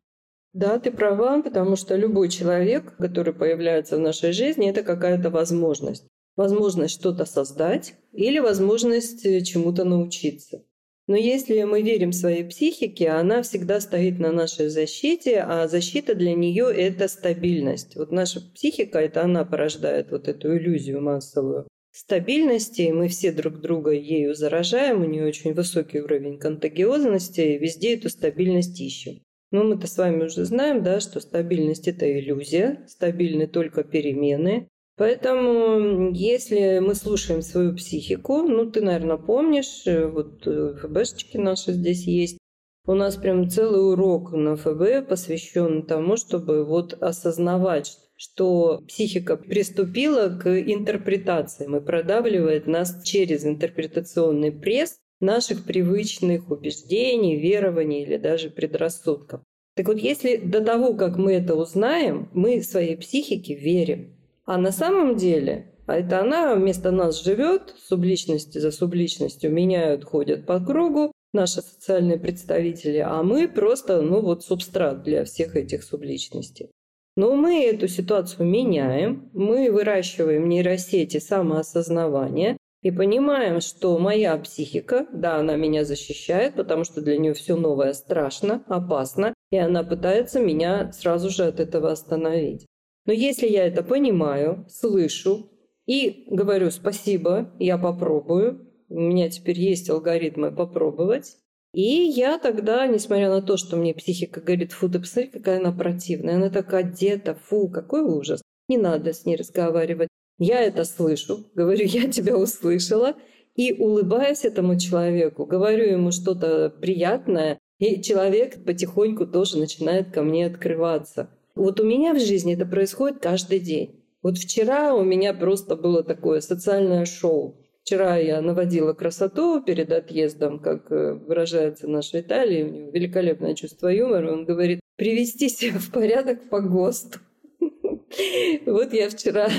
Да, 0.53 0.77
ты 0.77 0.91
права, 0.91 1.41
потому 1.41 1.75
что 1.75 1.95
любой 1.95 2.29
человек, 2.29 2.95
который 2.97 3.33
появляется 3.33 3.97
в 3.97 4.01
нашей 4.01 4.33
жизни, 4.33 4.69
это 4.69 4.83
какая-то 4.83 5.31
возможность. 5.31 6.05
Возможность 6.35 6.93
что-то 6.93 7.25
создать 7.25 7.95
или 8.13 8.37
возможность 8.37 9.25
э, 9.25 9.41
чему-то 9.41 9.83
научиться. 9.83 10.63
Но 11.07 11.15
если 11.15 11.63
мы 11.63 11.81
верим 11.81 12.11
своей 12.11 12.43
психике, 12.43 13.09
она 13.09 13.41
всегда 13.41 13.81
стоит 13.81 14.19
на 14.19 14.31
нашей 14.31 14.69
защите, 14.69 15.41
а 15.41 15.67
защита 15.67 16.13
для 16.13 16.35
нее 16.35 16.71
это 16.71 17.07
стабильность. 17.07 17.95
Вот 17.95 18.11
наша 18.11 18.41
психика, 18.53 18.99
это 18.99 19.23
она 19.23 19.43
порождает 19.43 20.11
вот 20.11 20.27
эту 20.27 20.55
иллюзию 20.55 21.01
массовую 21.01 21.67
стабильности, 21.97 22.91
мы 22.91 23.07
все 23.07 23.31
друг 23.31 23.61
друга 23.61 23.91
ею 23.91 24.35
заражаем, 24.35 25.01
у 25.01 25.05
нее 25.05 25.25
очень 25.25 25.53
высокий 25.53 26.01
уровень 26.01 26.37
контагиозности, 26.37 27.41
и 27.41 27.57
везде 27.57 27.95
эту 27.95 28.09
стабильность 28.09 28.79
ищем. 28.79 29.21
Но 29.51 29.63
ну, 29.63 29.69
мы-то 29.69 29.87
с 29.87 29.97
вами 29.97 30.25
уже 30.25 30.43
знаем, 30.43 30.83
да, 30.83 30.99
что 30.99 31.19
стабильность– 31.19 31.87
это 31.87 32.11
иллюзия, 32.11 32.83
стабильны 32.87 33.47
только 33.47 33.83
перемены. 33.83 34.67
Поэтому, 34.97 36.11
если 36.11 36.79
мы 36.79 36.95
слушаем 36.95 37.41
свою 37.41 37.75
психику, 37.75 38.41
ну, 38.43 38.69
ты, 38.69 38.81
наверное, 38.81 39.17
помнишь, 39.17 39.83
э, 39.85 40.07
вот 40.07 40.45
э, 40.47 40.75
ФБшечки 40.81 41.37
наши 41.37 41.73
здесь 41.73 42.05
есть, 42.05 42.37
у 42.85 42.93
нас 42.93 43.15
прям 43.15 43.49
целый 43.49 43.93
урок 43.93 44.31
на 44.31 44.55
ФБ 44.55 45.07
посвящен 45.07 45.85
тому, 45.85 46.17
чтобы 46.17 46.63
вот 46.63 46.93
осознавать, 46.93 47.97
что 48.15 48.83
психика 48.87 49.37
приступила 49.37 50.29
к 50.29 50.47
интерпретациям 50.47 51.75
и 51.75 51.81
продавливает 51.81 52.67
нас 52.67 53.03
через 53.03 53.45
интерпретационный 53.45 54.51
пресс 54.51 54.97
наших 55.19 55.65
привычных 55.65 56.49
убеждений, 56.51 57.39
верований 57.39 58.03
или 58.03 58.17
даже 58.17 58.49
предрассудков. 58.49 59.41
Так 59.75 59.87
вот, 59.87 59.97
если 59.97 60.37
до 60.37 60.61
того, 60.61 60.93
как 60.93 61.17
мы 61.17 61.33
это 61.33 61.55
узнаем, 61.55 62.29
мы 62.33 62.61
своей 62.61 62.95
психике 62.95 63.55
верим, 63.55 64.15
а 64.45 64.57
на 64.57 64.71
самом 64.71 65.17
деле 65.17 65.71
а 65.85 65.97
это 65.97 66.21
она 66.21 66.55
вместо 66.55 66.91
нас 66.91 67.23
живет, 67.23 67.75
субличности 67.77 68.57
за 68.57 68.71
субличностью 68.71 69.51
меняют, 69.51 70.03
ходят 70.03 70.45
по 70.45 70.59
кругу, 70.59 71.11
наши 71.31 71.61
социальные 71.61 72.17
представители, 72.17 72.97
а 72.97 73.21
мы 73.21 73.47
просто, 73.47 74.01
ну 74.01 74.21
вот, 74.21 74.43
субстрат 74.43 75.03
для 75.03 75.25
всех 75.25 75.55
этих 75.55 75.83
субличностей. 75.83 76.71
Но 77.15 77.35
мы 77.35 77.63
эту 77.63 77.87
ситуацию 77.87 78.45
меняем, 78.45 79.29
мы 79.33 79.71
выращиваем 79.71 80.49
нейросети 80.49 81.17
самоосознавания, 81.17 82.57
и 82.85 82.91
понимаем, 82.91 83.61
что 83.61 83.97
моя 83.97 84.37
психика, 84.37 85.07
да, 85.11 85.37
она 85.37 85.55
меня 85.55 85.83
защищает, 85.85 86.53
потому 86.53 86.83
что 86.83 87.01
для 87.01 87.17
нее 87.17 87.33
все 87.33 87.55
новое 87.55 87.93
страшно, 87.93 88.63
опасно, 88.67 89.33
и 89.49 89.57
она 89.57 89.83
пытается 89.83 90.39
меня 90.39 90.91
сразу 90.91 91.31
же 91.31 91.45
от 91.45 91.59
этого 91.59 91.91
остановить. 91.91 92.67
Но 93.07 93.11
если 93.11 93.47
я 93.47 93.65
это 93.65 93.81
понимаю, 93.81 94.67
слышу 94.69 95.49
и 95.87 96.25
говорю 96.29 96.69
спасибо, 96.69 97.55
я 97.57 97.79
попробую, 97.79 98.71
у 98.89 98.99
меня 98.99 99.31
теперь 99.31 99.59
есть 99.59 99.89
алгоритмы 99.89 100.51
попробовать, 100.51 101.37
и 101.75 102.09
я 102.09 102.39
тогда, 102.39 102.87
несмотря 102.87 103.29
на 103.29 103.41
то, 103.41 103.57
что 103.57 103.75
мне 103.75 103.93
психика 103.93 104.39
говорит, 104.39 104.71
фу, 104.71 104.87
ты 104.87 104.99
посмотри, 104.99 105.29
какая 105.29 105.59
она 105.59 105.73
противная, 105.73 106.35
она 106.35 106.49
так 106.49 106.73
одета, 106.73 107.35
фу, 107.35 107.67
какой 107.67 108.01
ужас, 108.01 108.41
не 108.69 108.77
надо 108.77 109.11
с 109.11 109.25
ней 109.25 109.35
разговаривать. 109.35 110.07
Я 110.39 110.61
это 110.61 110.85
слышу, 110.85 111.45
говорю, 111.53 111.85
я 111.85 112.09
тебя 112.09 112.37
услышала, 112.37 113.15
и 113.55 113.73
улыбаюсь 113.73 114.45
этому 114.45 114.79
человеку, 114.79 115.45
говорю 115.45 115.85
ему 115.85 116.11
что-то 116.11 116.69
приятное, 116.69 117.59
и 117.79 118.01
человек 118.01 118.63
потихоньку 118.63 119.27
тоже 119.27 119.57
начинает 119.57 120.11
ко 120.11 120.21
мне 120.21 120.45
открываться. 120.45 121.29
Вот 121.55 121.81
у 121.81 121.83
меня 121.83 122.13
в 122.13 122.19
жизни 122.21 122.53
это 122.53 122.65
происходит 122.65 123.19
каждый 123.19 123.59
день. 123.59 124.01
Вот 124.21 124.37
вчера 124.37 124.95
у 124.95 125.03
меня 125.03 125.33
просто 125.33 125.75
было 125.75 126.03
такое 126.03 126.39
социальное 126.39 127.05
шоу. 127.05 127.57
Вчера 127.85 128.17
я 128.17 128.41
наводила 128.41 128.93
красоту 128.93 129.61
перед 129.61 129.91
отъездом, 129.91 130.57
как 130.57 130.91
э, 130.91 131.13
выражается 131.13 131.87
наша 131.87 132.21
Италия, 132.21 132.65
у 132.65 132.69
него 132.69 132.89
великолепное 132.89 133.53
чувство 133.53 133.89
юмора. 133.89 134.33
Он 134.33 134.43
говорит, 134.43 134.79
привести 134.95 135.49
себя 135.49 135.77
в 135.77 135.91
порядок 135.91 136.49
по 136.49 136.61
ГОСТу. 136.61 137.19
Вот 138.65 138.91
я 138.91 139.07
вчера 139.07 139.49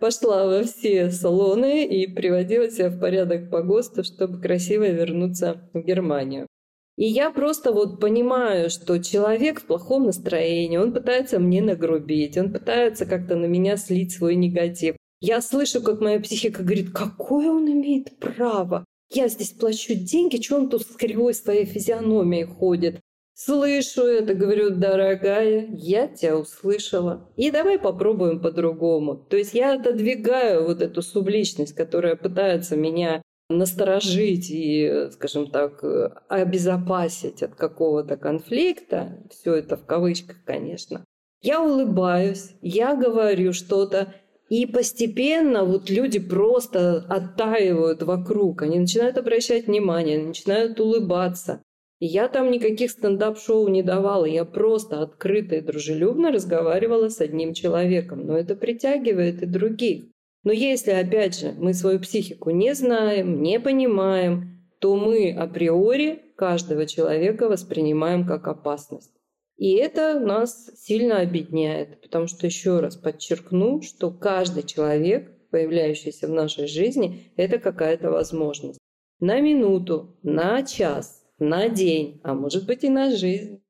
пошла 0.00 0.46
во 0.46 0.64
все 0.64 1.12
салоны 1.12 1.86
и 1.86 2.12
приводила 2.12 2.68
себя 2.68 2.88
в 2.88 2.98
порядок 2.98 3.48
по 3.48 3.62
ГОСТу, 3.62 4.02
чтобы 4.02 4.40
красиво 4.40 4.88
вернуться 4.88 5.70
в 5.72 5.78
Германию. 5.80 6.48
И 6.96 7.04
я 7.04 7.30
просто 7.30 7.70
вот 7.70 8.00
понимаю, 8.00 8.70
что 8.70 8.98
человек 8.98 9.60
в 9.60 9.66
плохом 9.66 10.06
настроении, 10.06 10.78
он 10.78 10.92
пытается 10.92 11.38
мне 11.38 11.62
нагрубить, 11.62 12.36
он 12.38 12.52
пытается 12.52 13.06
как-то 13.06 13.36
на 13.36 13.46
меня 13.46 13.76
слить 13.76 14.10
свой 14.10 14.34
негатив. 14.34 14.96
Я 15.20 15.40
слышу, 15.40 15.82
как 15.82 16.00
моя 16.00 16.20
психика 16.20 16.62
говорит, 16.62 16.90
какое 16.92 17.50
он 17.50 17.70
имеет 17.70 18.18
право? 18.18 18.84
Я 19.10 19.28
здесь 19.28 19.50
плачу 19.50 19.94
деньги, 19.94 20.40
что 20.40 20.56
он 20.56 20.68
тут 20.68 20.82
с 20.82 20.96
кривой 20.96 21.34
своей 21.34 21.64
физиономией 21.64 22.44
ходит? 22.44 23.00
Слышу 23.34 24.02
это, 24.02 24.34
говорю, 24.34 24.70
дорогая, 24.70 25.68
я 25.72 26.08
тебя 26.08 26.36
услышала. 26.36 27.30
И 27.36 27.50
давай 27.50 27.78
попробуем 27.78 28.40
по-другому. 28.40 29.16
То 29.16 29.36
есть 29.36 29.54
я 29.54 29.74
отодвигаю 29.74 30.66
вот 30.66 30.82
эту 30.82 31.02
субличность, 31.02 31.72
которая 31.74 32.16
пытается 32.16 32.76
меня 32.76 33.22
насторожить 33.48 34.50
и, 34.50 35.08
скажем 35.12 35.50
так, 35.50 35.82
обезопасить 36.28 37.42
от 37.42 37.54
какого-то 37.54 38.16
конфликта. 38.16 39.24
Все 39.30 39.54
это 39.54 39.76
в 39.76 39.86
кавычках, 39.86 40.44
конечно. 40.44 41.04
Я 41.40 41.62
улыбаюсь, 41.62 42.50
я 42.60 42.96
говорю 42.96 43.52
что-то, 43.52 44.12
и 44.48 44.66
постепенно 44.66 45.64
вот 45.64 45.90
люди 45.90 46.18
просто 46.18 47.04
оттаивают 47.08 48.02
вокруг, 48.02 48.62
они 48.62 48.78
начинают 48.78 49.18
обращать 49.18 49.66
внимание, 49.66 50.18
начинают 50.18 50.80
улыбаться. 50.80 51.62
Я 52.00 52.28
там 52.28 52.50
никаких 52.50 52.92
стендап-шоу 52.92 53.68
не 53.68 53.82
давала, 53.82 54.24
я 54.24 54.44
просто 54.44 55.02
открыто 55.02 55.56
и 55.56 55.60
дружелюбно 55.60 56.30
разговаривала 56.30 57.08
с 57.08 57.20
одним 57.20 57.54
человеком, 57.54 58.26
но 58.26 58.38
это 58.38 58.54
притягивает 58.54 59.42
и 59.42 59.46
других. 59.46 60.04
Но 60.44 60.52
если, 60.52 60.92
опять 60.92 61.38
же, 61.38 61.54
мы 61.58 61.74
свою 61.74 61.98
психику 61.98 62.50
не 62.50 62.74
знаем, 62.74 63.42
не 63.42 63.58
понимаем, 63.58 64.64
то 64.78 64.94
мы 64.96 65.32
априори 65.32 66.22
каждого 66.36 66.86
человека 66.86 67.48
воспринимаем 67.48 68.24
как 68.24 68.46
опасность. 68.46 69.17
И 69.58 69.72
это 69.72 70.20
нас 70.20 70.70
сильно 70.76 71.20
объединяет, 71.20 72.00
потому 72.00 72.28
что, 72.28 72.46
еще 72.46 72.78
раз 72.78 72.94
подчеркну, 72.94 73.82
что 73.82 74.12
каждый 74.12 74.62
человек, 74.62 75.32
появляющийся 75.50 76.28
в 76.28 76.30
нашей 76.30 76.68
жизни, 76.68 77.32
это 77.36 77.58
какая-то 77.58 78.12
возможность. 78.12 78.78
На 79.18 79.40
минуту, 79.40 80.16
на 80.22 80.62
час, 80.62 81.24
на 81.40 81.68
день, 81.68 82.20
а 82.22 82.34
может 82.34 82.66
быть 82.66 82.84
и 82.84 82.88
на 82.88 83.10
жизнь. 83.10 83.60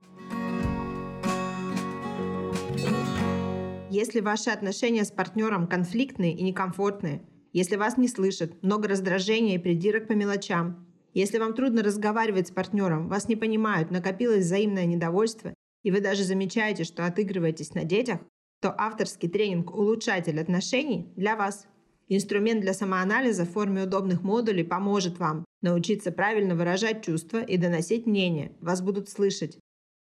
Если 3.91 4.21
ваши 4.21 4.51
отношения 4.51 5.07
с 5.07 5.11
партнером 5.11 5.67
конфликтные 5.67 6.35
и 6.35 6.43
некомфортные, 6.43 7.23
если 7.55 7.77
вас 7.77 7.97
не 7.97 8.09
слышат, 8.09 8.63
много 8.63 8.89
раздражения 8.89 9.55
и 9.55 9.59
придирок 9.59 10.07
по 10.07 10.13
мелочам, 10.13 10.87
если 11.15 11.39
вам 11.39 11.55
трудно 11.55 11.83
разговаривать 11.83 12.49
с 12.49 12.51
партнером, 12.51 13.09
вас 13.09 13.27
не 13.27 13.37
понимают, 13.37 13.91
накопилось 13.91 14.45
взаимное 14.45 14.85
недовольство, 14.85 15.55
и 15.83 15.91
вы 15.91 16.01
даже 16.01 16.25
замечаете, 16.25 16.85
что 16.85 17.07
отыгрываетесь 17.07 17.75
на 17.75 17.85
детях, 17.85 18.21
то 18.61 18.75
авторский 18.77 19.29
тренинг 19.29 19.75
«Улучшатель 19.75 20.41
отношений» 20.41 21.13
для 21.17 21.37
вас. 21.37 21.67
Инструмент 22.09 22.63
для 22.63 22.75
самоанализа 22.75 23.45
в 23.45 23.51
форме 23.51 23.83
удобных 23.83 24.23
модулей 24.23 24.65
поможет 24.65 25.19
вам 25.19 25.45
научиться 25.61 26.11
правильно 26.11 26.55
выражать 26.55 27.05
чувства 27.05 27.43
и 27.43 27.57
доносить 27.57 28.07
мнение. 28.07 28.53
Вас 28.61 28.81
будут 28.81 29.09
слышать. 29.09 29.59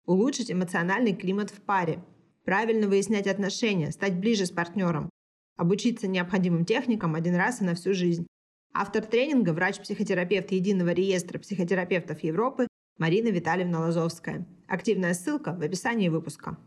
Улучшить 0.06 0.50
эмоциональный 0.50 1.14
климат 1.14 1.50
в 1.50 1.60
паре. 1.60 2.02
Правильно 2.44 2.88
выяснять 2.88 3.26
отношения, 3.26 3.92
стать 3.92 4.18
ближе 4.18 4.46
с 4.46 4.50
партнером. 4.50 5.10
Обучиться 5.56 6.08
необходимым 6.08 6.64
техникам 6.64 7.14
один 7.14 7.36
раз 7.36 7.60
и 7.60 7.64
на 7.64 7.74
всю 7.74 7.92
жизнь. 7.92 8.26
Автор 8.72 9.04
тренинга– 9.04 9.52
врач-психотерапевт 9.52 10.52
Единого 10.52 10.90
реестра 10.90 11.38
психотерапевтов 11.38 12.22
Европы 12.24 12.66
Марина 13.00 13.28
Витальевна 13.28 13.80
Лазовская. 13.80 14.46
Активная 14.68 15.14
ссылка 15.14 15.54
в 15.54 15.62
описании 15.62 16.10
выпуска. 16.10 16.58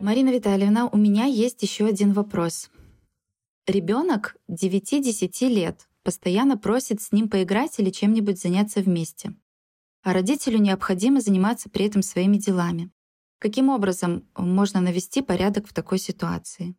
Марина 0.00 0.30
Витальевна, 0.30 0.88
у 0.88 0.96
меня 0.96 1.26
есть 1.26 1.62
еще 1.62 1.86
один 1.86 2.12
вопрос. 2.12 2.72
Ребенок 3.68 4.36
9-10 4.50 5.46
лет 5.48 5.88
постоянно 6.02 6.58
просит 6.58 7.00
с 7.00 7.12
ним 7.12 7.28
поиграть 7.28 7.78
или 7.78 7.90
чем-нибудь 7.90 8.42
заняться 8.42 8.80
вместе. 8.80 9.36
А 10.02 10.12
родителю 10.12 10.58
необходимо 10.58 11.20
заниматься 11.20 11.70
при 11.70 11.86
этом 11.86 12.02
своими 12.02 12.38
делами. 12.38 12.90
Каким 13.38 13.68
образом 13.68 14.26
можно 14.36 14.80
навести 14.80 15.22
порядок 15.22 15.68
в 15.68 15.72
такой 15.72 16.00
ситуации? 16.00 16.74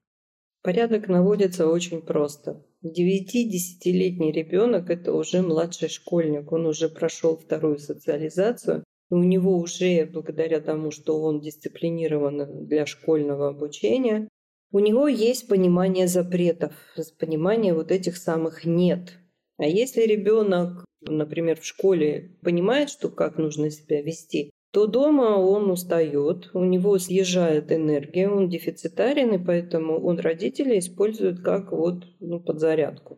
Порядок 0.64 1.08
наводится 1.08 1.66
очень 1.66 2.02
просто. 2.02 2.62
9-10-летний 2.86 4.32
ребенок 4.32 4.90
это 4.90 5.14
уже 5.14 5.42
младший 5.42 5.90
школьник, 5.90 6.52
он 6.52 6.68
уже 6.68 6.88
прошел 6.90 7.38
вторую 7.38 7.80
социализацию, 7.80 8.84
у 9.10 9.18
него 9.18 9.58
уже, 9.58 10.06
благодаря 10.06 10.60
тому, 10.62 10.92
что 10.92 11.22
он 11.22 11.42
дисциплинирован 11.42 12.66
для 12.68 12.86
школьного 12.86 13.50
обучения, 13.50 14.28
у 14.72 14.80
него 14.80 15.08
есть 15.08 15.48
понимание 15.48 16.08
запретов, 16.08 16.74
понимание 17.20 17.74
вот 17.74 17.92
этих 17.92 18.18
самых 18.18 18.66
«нет». 18.66 19.18
А 19.58 19.66
если 19.66 20.02
ребенок, 20.02 20.84
например, 21.02 21.60
в 21.60 21.66
школе 21.66 22.38
понимает, 22.42 22.90
что 22.90 23.10
как 23.10 23.38
нужно 23.38 23.70
себя 23.70 24.02
вести, 24.02 24.52
то 24.76 24.88
дома 24.88 25.38
он 25.38 25.72
устает, 25.72 26.50
у 26.54 26.66
него 26.66 27.00
съезжает 27.00 27.72
энергия, 27.72 28.28
он 28.28 28.50
дефицитарен, 28.50 29.36
и 29.36 29.38
поэтому 29.38 30.06
он 30.06 30.20
родители 30.20 30.80
использует 30.80 31.40
как 31.40 31.72
вот 31.72 32.04
ну, 32.20 32.42
подзарядку. 32.42 33.18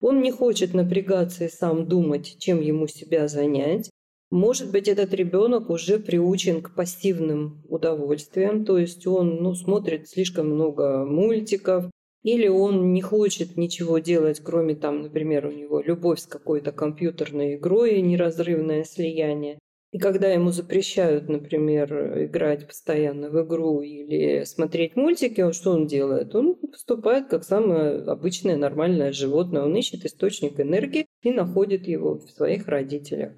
Он 0.00 0.22
не 0.22 0.30
хочет 0.30 0.72
напрягаться 0.72 1.44
и 1.44 1.50
сам 1.50 1.86
думать, 1.86 2.36
чем 2.38 2.62
ему 2.62 2.86
себя 2.86 3.28
занять. 3.28 3.90
Может 4.30 4.72
быть, 4.72 4.88
этот 4.88 5.12
ребенок 5.12 5.68
уже 5.68 5.98
приучен 5.98 6.62
к 6.62 6.74
пассивным 6.74 7.62
удовольствиям, 7.68 8.64
то 8.64 8.78
есть 8.78 9.06
он 9.06 9.42
ну, 9.42 9.54
смотрит 9.54 10.08
слишком 10.08 10.48
много 10.48 11.04
мультиков, 11.04 11.90
или 12.22 12.48
он 12.48 12.94
не 12.94 13.02
хочет 13.02 13.58
ничего 13.58 13.98
делать, 13.98 14.40
кроме 14.42 14.74
там, 14.74 15.02
например, 15.02 15.44
у 15.44 15.52
него 15.52 15.78
любовь 15.82 16.20
с 16.20 16.26
какой-то 16.26 16.72
компьютерной 16.72 17.56
игрой 17.56 17.96
и 17.96 18.00
неразрывное 18.00 18.84
слияние. 18.84 19.58
И 19.92 19.98
когда 19.98 20.28
ему 20.28 20.50
запрещают, 20.50 21.28
например, 21.28 22.24
играть 22.24 22.66
постоянно 22.66 23.30
в 23.30 23.46
игру 23.46 23.80
или 23.80 24.44
смотреть 24.44 24.96
мультики, 24.96 25.52
что 25.52 25.72
он 25.72 25.86
делает? 25.86 26.34
Он 26.34 26.56
поступает 26.56 27.28
как 27.28 27.44
самое 27.44 28.02
обычное 28.02 28.56
нормальное 28.56 29.12
животное. 29.12 29.62
Он 29.62 29.74
ищет 29.76 30.04
источник 30.04 30.60
энергии 30.60 31.06
и 31.22 31.30
находит 31.30 31.86
его 31.86 32.18
в 32.18 32.30
своих 32.30 32.68
родителях. 32.68 33.32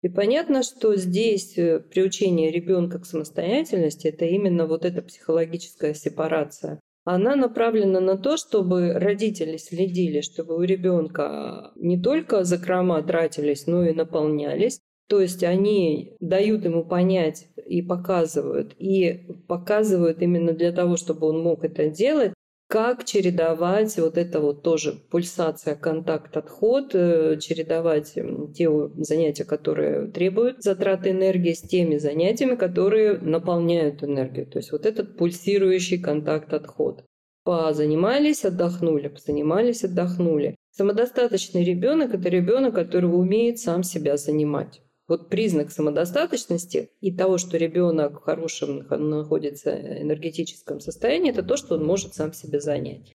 И 0.00 0.08
понятно, 0.08 0.62
что 0.62 0.94
здесь 0.94 1.58
э, 1.58 1.80
приучение 1.80 2.52
ребенка 2.52 3.00
к 3.00 3.06
самостоятельности– 3.06 4.06
это 4.08 4.26
именно 4.26 4.66
вот 4.66 4.84
эта 4.84 5.02
психологическая 5.02 5.92
сепарация. 5.92 6.78
Она 7.04 7.34
направлена 7.34 8.00
на 8.00 8.16
то, 8.16 8.36
чтобы 8.36 8.92
родители 8.92 9.56
следили, 9.56 10.20
чтобы 10.20 10.56
у 10.56 10.62
ребенка 10.62 11.72
не 11.74 12.00
только 12.00 12.44
закрома 12.44 13.02
тратились, 13.02 13.66
но 13.66 13.84
и 13.84 13.92
наполнялись. 13.92 14.80
То 15.08 15.20
есть 15.20 15.42
они 15.42 16.16
дают 16.20 16.64
ему 16.64 16.84
понять 16.84 17.48
и 17.66 17.80
показывают, 17.80 18.74
и 18.78 19.26
показывают 19.48 20.20
именно 20.20 20.52
для 20.52 20.70
того, 20.70 20.96
чтобы 20.96 21.28
он 21.28 21.42
мог 21.42 21.64
это 21.64 21.88
делать, 21.88 22.32
как 22.68 23.06
чередовать 23.06 23.96
вот 23.96 24.18
это 24.18 24.40
вот 24.40 24.62
тоже 24.62 24.92
пульсация, 25.10 25.74
контакт, 25.74 26.36
отход, 26.36 26.94
э, 26.94 27.38
чередовать 27.40 28.12
те 28.54 28.70
занятия, 28.98 29.46
которые 29.46 30.08
требуют 30.08 30.62
затраты 30.62 31.10
энергии, 31.10 31.54
с 31.54 31.62
теми 31.62 31.96
занятиями, 31.96 32.56
которые 32.56 33.18
наполняют 33.18 34.04
энергию. 34.04 34.46
То 34.46 34.58
есть 34.58 34.70
вот 34.70 34.84
этот 34.84 35.16
пульсирующий 35.16 35.98
контакт, 35.98 36.52
отход. 36.52 37.02
Позанимались, 37.44 38.44
отдохнули, 38.44 39.08
позанимались, 39.08 39.84
отдохнули. 39.84 40.54
Самодостаточный 40.72 41.64
ребенок– 41.64 42.12
это 42.14 42.28
ребенок, 42.28 42.74
который 42.74 43.06
умеет 43.06 43.58
сам 43.58 43.82
себя 43.82 44.18
занимать. 44.18 44.82
Вот 45.08 45.30
признак 45.30 45.72
самодостаточности 45.72 46.90
и 47.00 47.10
того, 47.10 47.38
что 47.38 47.56
ребенок 47.56 48.20
в 48.20 48.24
хорошем 48.24 48.86
находится 48.90 49.74
энергетическом 50.02 50.80
состоянии, 50.80 51.30
это 51.30 51.42
то, 51.42 51.56
что 51.56 51.76
он 51.76 51.84
может 51.86 52.14
сам 52.14 52.34
себя 52.34 52.60
занять. 52.60 53.14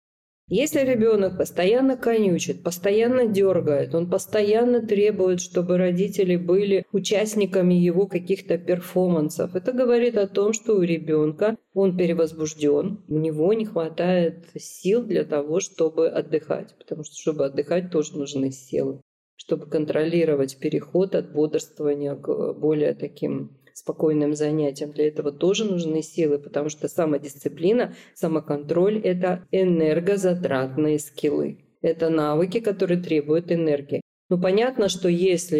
Если 0.49 0.81
ребенок 0.81 1.39
постоянно 1.39 1.97
конючит, 1.97 2.63
постоянно 2.63 3.27
дергает, 3.27 3.95
он 3.95 4.11
постоянно 4.11 4.85
требует, 4.85 5.41
чтобы 5.41 5.79
родители 5.79 6.37
были 6.37 6.85
участниками 6.93 7.75
его 7.75 8.07
каких-то 8.07 8.59
перформансов, 8.59 9.55
это 9.55 9.73
говорит 9.73 10.17
о 10.17 10.27
том, 10.27 10.53
что 10.53 10.75
у 10.75 10.83
ребенка 10.83 11.57
он 11.75 11.97
перевозбужден, 11.97 13.05
у 13.07 13.19
него 13.19 13.53
не 13.53 13.67
хватает 13.67 14.47
сил 14.57 15.03
для 15.05 15.25
того, 15.25 15.61
чтобы 15.61 16.09
отдыхать, 16.09 16.75
потому 16.79 17.05
что 17.05 17.15
чтобы 17.17 17.45
отдыхать 17.45 17.91
тоже 17.91 18.17
нужны 18.17 18.51
силы 18.51 19.01
чтобы 19.37 19.67
контролировать 19.67 20.59
переход 20.59 21.15
от 21.15 21.33
бодрствования 21.33 22.15
к 22.15 22.53
более 22.55 22.95
таким 22.95 23.59
спокойным 23.75 24.35
занятиям. 24.35 24.93
Для 24.93 25.09
этого 25.09 25.33
тоже 25.33 25.65
нужны 25.65 26.03
силы, 26.03 26.39
потому 26.39 26.69
что 26.69 26.89
самодисциплина, 26.89 27.95
самоконтроль– 28.15 29.01
это 29.05 29.47
энергозатратные 29.51 30.99
скиллы. 30.99 31.65
Это 31.81 32.11
навыки, 32.11 32.61
которые 32.61 33.03
требуют 33.03 33.51
энергии. 33.51 34.03
Ну, 34.29 34.41
понятно, 34.41 34.89
что 34.89 35.09
если 35.09 35.59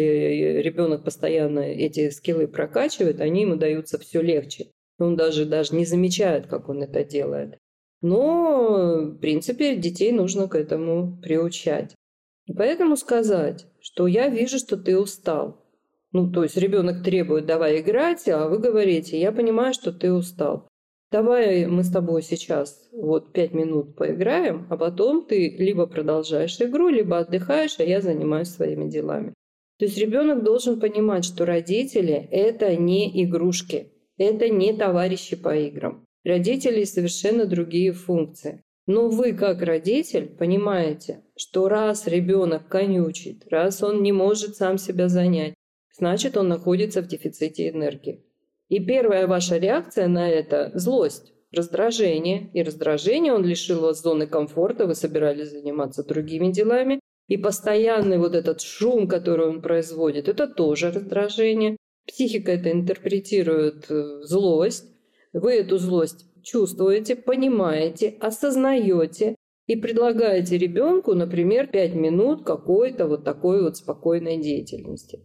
ребенок 0.63 1.03
постоянно 1.03 1.59
эти 1.59 2.09
скиллы 2.09 2.47
прокачивает, 2.47 3.21
они 3.21 3.41
ему 3.41 3.55
даются 3.55 3.99
все 3.99 4.21
легче. 4.21 4.67
Он 4.99 5.15
даже, 5.15 5.45
даже 5.45 5.75
не 5.75 5.85
замечает, 5.85 6.47
как 6.47 6.69
он 6.69 6.81
это 6.81 7.03
делает. 7.03 7.57
Но, 8.01 9.11
в 9.11 9.17
принципе, 9.19 9.75
детей 9.75 10.11
нужно 10.11 10.47
к 10.47 10.55
этому 10.55 11.17
приучать. 11.21 11.95
И 12.45 12.53
поэтому 12.53 12.97
сказать, 12.97 13.67
что 13.79 14.07
я 14.07 14.27
вижу, 14.27 14.57
что 14.59 14.77
ты 14.77 14.99
устал. 14.99 15.63
Ну, 16.11 16.31
то 16.31 16.43
есть 16.43 16.57
ребенок 16.57 17.03
требует, 17.03 17.45
давай 17.45 17.81
играть, 17.81 18.27
а 18.29 18.47
вы 18.47 18.59
говорите, 18.59 19.19
я 19.19 19.31
понимаю, 19.31 19.73
что 19.73 19.91
ты 19.91 20.13
устал. 20.13 20.67
Давай 21.11 21.67
мы 21.67 21.83
с 21.83 21.91
тобой 21.91 22.23
сейчас 22.23 22.89
вот 22.91 23.33
пять 23.33 23.53
минут 23.53 23.95
поиграем, 23.95 24.65
а 24.69 24.77
потом 24.77 25.25
ты 25.25 25.55
либо 25.57 25.85
продолжаешь 25.85 26.59
игру, 26.59 26.89
либо 26.89 27.19
отдыхаешь, 27.19 27.75
а 27.79 27.83
я 27.83 28.01
занимаюсь 28.01 28.49
своими 28.49 28.89
делами. 28.89 29.33
То 29.77 29.85
есть 29.85 29.97
ребенок 29.97 30.43
должен 30.43 30.79
понимать, 30.79 31.25
что 31.25 31.45
родители– 31.45 32.13
это 32.31 32.75
не 32.75 33.23
игрушки, 33.23 33.91
это 34.17 34.49
не 34.49 34.73
товарищи 34.73 35.35
по 35.35 35.55
играм. 35.55 36.03
Родители 36.23 36.83
совершенно 36.83 37.45
другие 37.45 37.91
функции. 37.91 38.61
Но 38.85 39.09
вы, 39.09 39.33
как 39.33 39.61
родитель, 39.61 40.27
понимаете, 40.27 41.23
что 41.37 41.69
раз 41.69 42.05
ребенок 42.07 42.67
конючит, 42.67 43.45
раз 43.49 43.81
он 43.81 44.03
не 44.03 44.11
может 44.11 44.57
сам 44.57 44.77
себя 44.77 45.07
занять, 45.07 45.53
значит, 45.97 46.35
он 46.35 46.49
находится 46.49 47.01
в 47.01 47.07
дефиците 47.07 47.69
энергии. 47.69 48.25
И 48.67 48.79
первая 48.79 49.27
ваша 49.27 49.57
реакция 49.57 50.07
на 50.07 50.29
это– 50.29 50.71
злость, 50.73 51.33
раздражение. 51.53 52.49
И 52.53 52.63
раздражение 52.63 53.33
он 53.33 53.45
лишил 53.45 53.81
вас 53.81 54.01
зоны 54.01 54.27
комфорта, 54.27 54.85
вы 54.85 54.95
собирались 54.95 55.51
заниматься 55.51 56.03
другими 56.03 56.51
делами. 56.51 56.99
И 57.27 57.37
постоянный 57.37 58.17
вот 58.17 58.35
этот 58.35 58.61
шум, 58.61 59.07
который 59.07 59.47
он 59.47 59.61
производит, 59.61 60.27
это 60.27 60.47
тоже 60.47 60.91
раздражение. 60.91 61.77
Психика 62.05 62.51
это 62.51 62.69
интерпретирует 62.71 63.89
э, 63.89 64.23
злость. 64.23 64.91
Вы 65.31 65.53
эту 65.53 65.77
злость 65.77 66.25
чувствуете, 66.43 67.15
понимаете, 67.15 68.15
осознаете 68.19 69.35
и 69.67 69.75
предлагаете 69.75 70.57
ребенку, 70.57 71.13
например, 71.13 71.67
5 71.67 71.95
минут 71.95 72.43
какой-то 72.43 73.07
вот 73.07 73.23
такой 73.23 73.63
вот 73.63 73.77
спокойной 73.77 74.37
деятельности. 74.37 75.21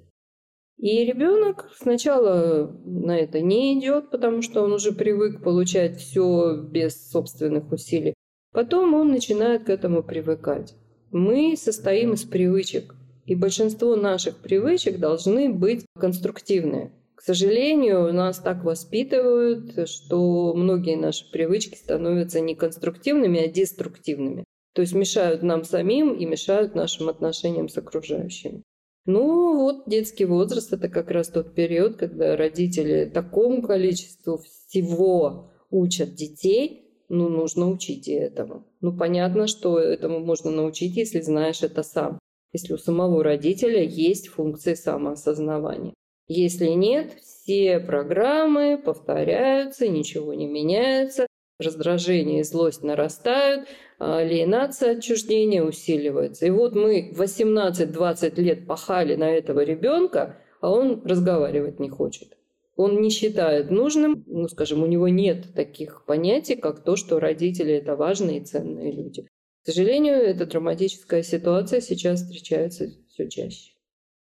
И 0.78 1.04
ребенок 1.04 1.70
сначала 1.76 2.72
на 2.84 3.18
это 3.18 3.40
не 3.40 3.78
идет, 3.78 4.10
потому 4.10 4.42
что 4.42 4.62
он 4.62 4.72
уже 4.72 4.92
привык 4.92 5.42
получать 5.42 5.96
все 5.96 6.56
без 6.56 7.10
собственных 7.10 7.72
усилий. 7.72 8.14
Потом 8.52 8.94
он 8.94 9.10
начинает 9.10 9.64
к 9.64 9.70
этому 9.70 10.04
привыкать. 10.04 10.74
Мы 11.10 11.56
состоим 11.56 12.12
из 12.12 12.24
привычек, 12.24 12.94
и 13.26 13.34
большинство 13.34 13.96
наших 13.96 14.36
привычек 14.36 14.98
должны 14.98 15.52
быть 15.52 15.84
конструктивные. 15.98 16.92
К 17.18 17.20
сожалению, 17.20 18.14
нас 18.14 18.38
так 18.38 18.62
воспитывают, 18.62 19.88
что 19.88 20.54
многие 20.54 20.94
наши 20.94 21.28
привычки 21.28 21.74
становятся 21.74 22.38
не 22.38 22.54
конструктивными, 22.54 23.40
а 23.40 23.48
деструктивными. 23.48 24.44
То 24.72 24.82
есть 24.82 24.94
мешают 24.94 25.42
нам 25.42 25.64
самим 25.64 26.14
и 26.14 26.24
мешают 26.24 26.76
нашим 26.76 27.08
отношениям 27.08 27.68
с 27.68 27.76
окружающими. 27.76 28.62
Ну 29.04 29.56
вот 29.56 29.88
детский 29.88 30.26
возраст– 30.26 30.72
это 30.72 30.88
как 30.88 31.10
раз 31.10 31.28
тот 31.28 31.56
период, 31.56 31.96
когда 31.96 32.36
родители 32.36 33.10
такому 33.12 33.62
количеству 33.62 34.38
всего 34.38 35.50
учат 35.70 36.14
детей, 36.14 37.02
ну, 37.08 37.28
нужно 37.28 37.68
учить 37.68 38.06
и 38.06 38.12
этому. 38.12 38.64
Ну, 38.80 38.96
понятно, 38.96 39.48
что 39.48 39.80
этому 39.80 40.20
можно 40.20 40.52
научить, 40.52 40.96
если 40.96 41.20
знаешь 41.20 41.64
это 41.64 41.82
сам. 41.82 42.20
Если 42.52 42.74
у 42.74 42.78
самого 42.78 43.24
родителя 43.24 43.82
есть 43.82 44.28
функции 44.28 44.74
самоосознавания. 44.74 45.94
Если 46.28 46.68
нет, 46.68 47.14
все 47.22 47.80
программы 47.80 48.76
повторяются, 48.76 49.88
ничего 49.88 50.34
не 50.34 50.46
меняется, 50.46 51.26
раздражение 51.58 52.40
и 52.40 52.44
злость 52.44 52.82
нарастают, 52.82 53.66
алиенация, 53.98 54.98
отчуждение 54.98 55.64
усиливается. 55.64 56.44
И 56.44 56.50
вот 56.50 56.74
мы 56.74 57.10
18-20 57.16 58.40
лет 58.42 58.66
пахали 58.66 59.16
на 59.16 59.30
этого 59.30 59.60
ребенка, 59.64 60.36
а 60.60 60.70
он 60.70 61.02
разговаривать 61.06 61.80
не 61.80 61.88
хочет. 61.88 62.36
Он 62.76 63.00
не 63.00 63.10
считает 63.10 63.70
нужным, 63.70 64.22
ну, 64.26 64.48
скажем, 64.48 64.82
у 64.82 64.86
него 64.86 65.08
нет 65.08 65.54
таких 65.54 66.04
понятий, 66.04 66.56
как 66.56 66.84
то, 66.84 66.94
что 66.94 67.18
родители– 67.18 67.72
это 67.74 67.96
важные 67.96 68.38
и 68.38 68.44
ценные 68.44 68.92
люди. 68.92 69.22
К 69.64 69.70
сожалению, 69.70 70.16
эта 70.16 70.46
драматическая 70.46 71.22
ситуация 71.22 71.80
сейчас 71.80 72.22
встречается 72.22 72.90
все 73.08 73.28
чаще. 73.28 73.77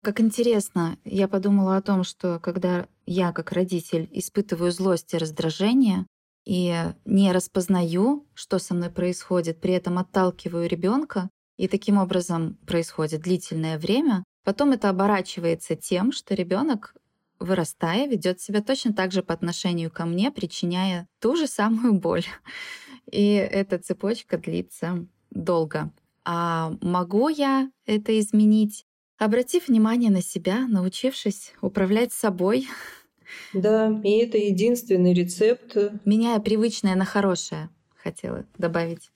Как 0.08 0.22
интересно, 0.22 0.98
я 1.04 1.28
подумала 1.28 1.76
о 1.76 1.82
том, 1.82 2.06
что 2.06 2.40
когда 2.40 2.88
я 3.06 3.34
как 3.34 3.52
родитель 3.52 4.08
испытываю 4.14 4.72
злость 4.72 5.14
и 5.14 5.18
раздражение, 5.18 6.08
и 6.46 6.74
не 7.04 7.34
распознаю, 7.34 8.26
что 8.34 8.58
со 8.58 8.74
мной 8.74 8.90
происходит, 8.90 9.60
при 9.60 9.74
этом 9.74 9.98
отталкиваю 9.98 10.70
ребенка, 10.70 11.30
и 11.58 11.68
таким 11.68 11.98
образом 11.98 12.58
происходит 12.66 13.24
длительное 13.24 13.78
время, 13.78 14.24
потом 14.46 14.72
это 14.72 14.88
оборачивается 14.88 15.76
тем, 15.76 16.14
что 16.14 16.36
ребенок, 16.36 16.96
вырастая, 17.38 18.08
ведет 18.08 18.40
себя 18.40 18.62
точно 18.62 18.94
так 18.94 19.12
же 19.12 19.22
по 19.22 19.34
отношению 19.34 19.92
ко 19.92 20.06
мне, 20.06 20.32
причиняя 20.32 21.06
ту 21.20 21.36
же 21.36 21.48
самую 21.48 22.00
боль. 22.00 22.24
И 23.12 23.34
эта 23.34 23.78
цепочка 23.78 24.38
длится 24.38 25.06
долго. 25.32 25.92
А 26.24 26.72
могу 26.82 27.28
я 27.28 27.70
это 27.86 28.18
изменить, 28.18 28.87
обратив 29.18 29.68
внимание 29.68 30.12
на 30.12 30.22
себя, 30.22 30.68
научившись 30.68 31.54
управлять 31.62 32.14
собой, 32.14 32.68
да, 33.54 34.00
и 34.04 34.18
это 34.20 34.38
единственный 34.38 35.14
рецепт. 35.14 35.76
Меняя 36.06 36.40
привычное 36.40 36.96
на 36.96 37.06
хорошее, 37.06 37.70
хотела 37.96 38.46
добавить. 38.58 39.12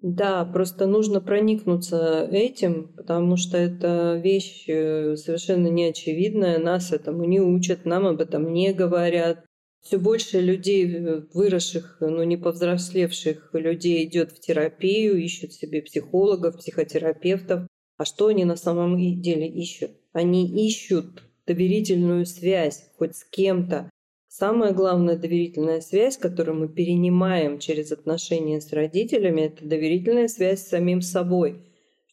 Да, 0.00 0.44
просто 0.44 0.86
нужно 0.86 1.20
проникнуться 1.20 2.28
этим, 2.30 2.92
потому 2.96 3.36
что 3.36 3.56
это 3.56 4.20
вещь 4.22 4.64
э, 4.68 5.16
совершенно 5.16 5.66
неочевидная. 5.66 6.58
Нас 6.58 6.92
этому 6.92 7.24
не 7.24 7.40
учат, 7.40 7.84
нам 7.84 8.06
об 8.06 8.20
этом 8.20 8.52
не 8.52 8.72
говорят. 8.72 9.44
Все 9.80 9.98
больше 9.98 10.40
людей, 10.40 10.86
э, 10.86 11.22
выросших, 11.34 11.96
но 12.00 12.22
не 12.22 12.36
повзрослевших 12.36 13.50
людей 13.54 14.04
идет 14.04 14.30
в 14.30 14.38
терапию, 14.38 15.16
ищут 15.16 15.52
себе 15.52 15.82
психологов, 15.82 16.58
психотерапевтов. 16.58 17.66
А 17.98 18.04
что 18.04 18.28
они 18.28 18.44
на 18.44 18.54
самом 18.54 18.96
деле 18.96 19.48
ищут? 19.48 19.90
Они 20.12 20.46
ищут 20.66 21.24
доверительную 21.48 22.26
связь 22.26 22.84
хоть 22.96 23.16
с 23.16 23.24
кем-то. 23.24 23.90
Самая 24.28 24.72
главная 24.72 25.16
доверительная 25.16 25.80
связь, 25.80 26.16
которую 26.16 26.60
мы 26.60 26.68
перенимаем 26.68 27.58
через 27.58 27.90
отношения 27.90 28.60
с 28.60 28.72
родителями, 28.72 29.40
это 29.42 29.66
доверительная 29.66 30.28
связь 30.28 30.60
с 30.60 30.68
самим 30.68 31.02
собой, 31.02 31.60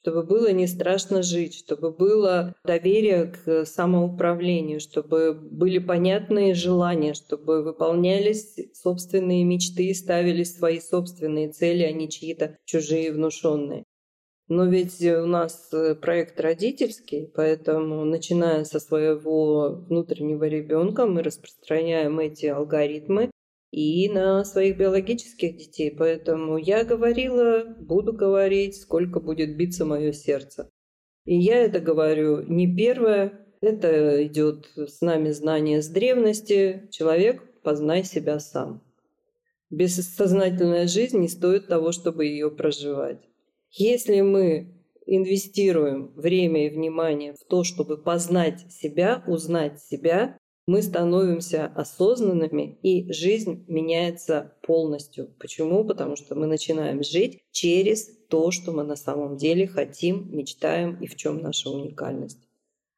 чтобы 0.02 0.24
было 0.24 0.52
не 0.52 0.66
страшно 0.66 1.22
жить, 1.22 1.54
чтобы 1.54 1.92
было 1.92 2.56
доверие 2.64 3.26
к 3.28 3.66
самоуправлению, 3.66 4.80
чтобы 4.80 5.36
были 5.36 5.78
понятные 5.78 6.56
желания, 6.56 7.14
чтобы 7.14 7.62
выполнялись 7.62 8.56
собственные 8.74 9.44
мечты 9.44 9.86
и 9.86 9.94
ставились 9.94 10.56
свои 10.56 10.80
собственные 10.80 11.52
цели, 11.52 11.84
а 11.84 11.92
не 11.92 12.10
чьи-то 12.10 12.58
чужие 12.66 13.12
внушенные. 13.12 13.85
Но 14.48 14.66
ведь 14.66 15.02
у 15.02 15.26
нас 15.26 15.70
э, 15.74 15.96
проект 15.96 16.40
родительский, 16.40 17.32
поэтому 17.34 18.06
начиная 18.06 18.64
со 18.64 18.80
своего 18.80 19.84
внутреннего 19.90 20.44
ребенка 20.44 21.08
мы 21.08 21.24
распространяем 21.24 22.20
эти 22.20 22.46
алгоритмы 22.46 23.32
и 23.72 24.08
на 24.08 24.46
своих 24.46 24.78
биологических 24.78 25.58
детей. 25.58 25.96
Поэтому 25.98 26.58
я 26.58 26.84
говорила, 26.84 27.66
буду 27.80 28.14
говорить, 28.14 28.80
сколько 28.80 29.20
будет 29.20 29.58
биться 29.58 29.84
мое 29.84 30.12
сердце. 30.12 30.70
И 31.26 31.36
я 31.36 31.58
это 31.58 31.80
говорю 31.80 32.44
не 32.44 32.74
первое, 32.74 33.48
это 33.62 34.24
идет 34.28 34.68
с 34.76 35.02
нами 35.02 35.32
знание 35.32 35.82
с 35.82 35.88
древности. 35.88 36.88
Человек, 36.92 37.42
познай 37.64 38.04
себя 38.04 38.40
сам. 38.40 38.84
Бессознательная 39.72 40.88
жизнь 40.88 41.18
не 41.18 41.30
стоит 41.30 41.68
того, 41.68 41.92
чтобы 41.92 42.26
ее 42.26 42.52
проживать. 42.52 43.28
Если 43.78 44.22
мы 44.22 44.74
инвестируем 45.06 46.14
время 46.16 46.66
и 46.66 46.70
внимание 46.70 47.34
в 47.34 47.44
то, 47.44 47.66
чтобы 47.66 47.98
познать 47.98 48.72
себя, 48.72 49.22
узнать 49.28 49.82
себя, 49.82 50.38
мы 50.66 50.82
становимся 50.82 51.66
осознанными, 51.76 52.80
и 52.82 53.12
жизнь 53.12 53.66
меняется 53.68 54.56
полностью. 54.64 55.36
Почему? 55.40 55.84
Потому 55.84 56.16
что 56.16 56.36
мы 56.36 56.48
начинаем 56.48 57.04
жить 57.04 57.42
через 57.52 58.08
то, 58.30 58.50
что 58.50 58.72
мы 58.72 58.84
на 58.84 58.96
самом 58.96 59.36
деле 59.36 59.68
хотим, 59.68 60.34
мечтаем 60.34 60.98
и 61.02 61.08
в 61.08 61.16
чем 61.18 61.40
наша 61.40 61.70
уникальность. 61.70 62.48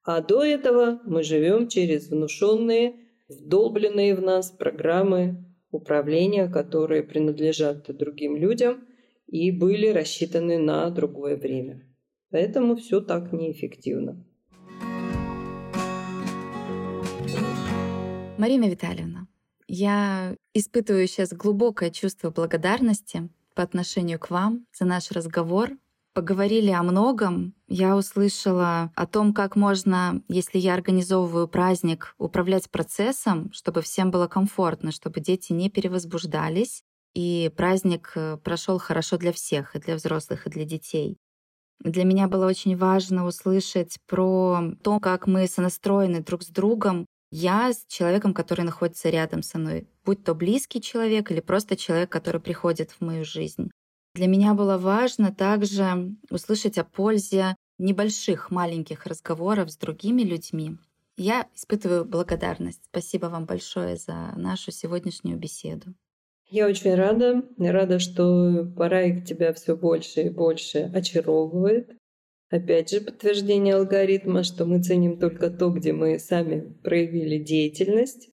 А 0.03 0.21
до 0.21 0.43
этого 0.43 1.01
мы 1.05 1.23
живем 1.23 1.69
через 1.69 2.07
внушенные, 2.07 2.93
вдолбленные 3.27 4.15
в 4.15 4.21
нас 4.21 4.51
программы 4.51 5.43
управления, 5.71 6.47
которые 6.47 7.01
принадлежат 7.01 7.87
другим 7.97 8.37
людям– 8.37 8.86
и 9.27 9.51
были 9.51 9.87
рассчитаны 9.87 10.57
на 10.57 10.89
другое 10.89 11.37
время. 11.37 11.83
Поэтому 12.31 12.75
все 12.75 13.01
так 13.01 13.31
неэффективно. 13.31 14.25
Марина 18.37 18.65
Витальевна, 18.65 19.27
я 19.67 20.35
испытываю 20.53 21.07
сейчас 21.07 21.33
глубокое 21.33 21.89
чувство 21.89 22.29
благодарности 22.29 23.29
по 23.55 23.63
отношению 23.63 24.19
к 24.19 24.29
вам 24.29 24.65
за 24.71 24.85
наш 24.85 25.11
разговор. 25.11 25.71
Поговорили 26.13 26.71
о 26.71 26.83
многом. 26.83 27.53
Я 27.67 27.95
услышала 27.95 28.91
о 28.95 29.05
том, 29.07 29.33
как 29.33 29.55
можно, 29.55 30.21
если 30.29 30.57
я 30.57 30.73
организовываю 30.73 31.47
праздник, 31.47 32.15
управлять 32.17 32.69
процессом, 32.69 33.51
чтобы 33.51 33.81
всем 33.81 34.09
было 34.11 34.27
комфортно, 34.27 34.91
чтобы 34.91 35.19
дети 35.19 35.53
не 35.53 35.69
перевозбуждались, 35.69 36.83
и 37.17 37.49
праздник 37.49 38.11
э, 38.13 38.37
прошел 38.43 38.77
хорошо 38.77 39.17
для 39.17 39.31
всех, 39.31 39.75
и 39.75 39.79
для 39.79 39.95
взрослых, 39.95 40.45
и 40.45 40.51
для 40.51 40.65
детей. 40.65 41.17
Для 41.79 42.03
меня 42.03 42.27
было 42.27 42.45
очень 42.45 42.77
важно 42.77 43.25
услышать 43.25 43.97
про 44.05 44.75
то, 44.83 44.99
как 44.99 45.25
мы 45.25 45.47
сонастроены 45.47 46.21
друг 46.21 46.43
с 46.43 46.47
другом. 46.49 47.07
Я 47.31 47.73
с 47.73 47.85
человеком, 47.87 48.35
который 48.35 48.65
находится 48.65 49.09
рядом 49.09 49.41
со 49.41 49.57
мной, 49.57 49.87
будь 50.05 50.23
то 50.23 50.35
близкий 50.35 50.79
человек 50.79 51.31
или 51.31 51.39
просто 51.39 51.75
человек, 51.75 52.11
который 52.11 52.39
приходит 52.39 52.91
в 52.91 53.01
мою 53.01 53.25
жизнь. 53.25 53.71
Для 54.13 54.27
меня 54.27 54.53
было 54.53 54.77
важно 54.77 55.33
также 55.33 56.15
услышать 56.29 56.77
о 56.77 56.83
пользе 56.83 57.55
небольших, 57.79 58.51
маленьких 58.51 59.07
разговоров 59.07 59.71
с 59.71 59.77
другими 59.77 60.21
людьми. 60.21 60.77
Я 61.15 61.47
испытываю 61.55 62.05
благодарность. 62.05 62.83
Спасибо 62.91 63.25
вам 63.25 63.45
большое 63.45 63.97
за 63.97 64.33
нашу 64.35 64.71
сегодняшнюю 64.71 65.39
беседу. 65.39 65.95
Я 66.49 66.67
очень 66.67 66.95
рада. 66.95 67.43
Рада, 67.57 67.99
что 67.99 68.71
пора 68.77 69.19
тебя 69.21 69.53
все 69.53 69.75
больше 69.75 70.23
и 70.23 70.29
больше 70.29 70.89
очаровывает. 70.93 71.97
Опять 72.49 72.91
же, 72.91 73.01
подтверждение 73.01 73.75
алгоритма, 73.75 74.43
что 74.43 74.65
мы 74.65 74.81
ценим 74.81 75.19
только 75.19 75.49
то, 75.49 75.69
где 75.69 75.91
мы 75.91 76.17
сами 76.19 76.61
проявили 76.83 77.43
деятельность. 77.43 78.29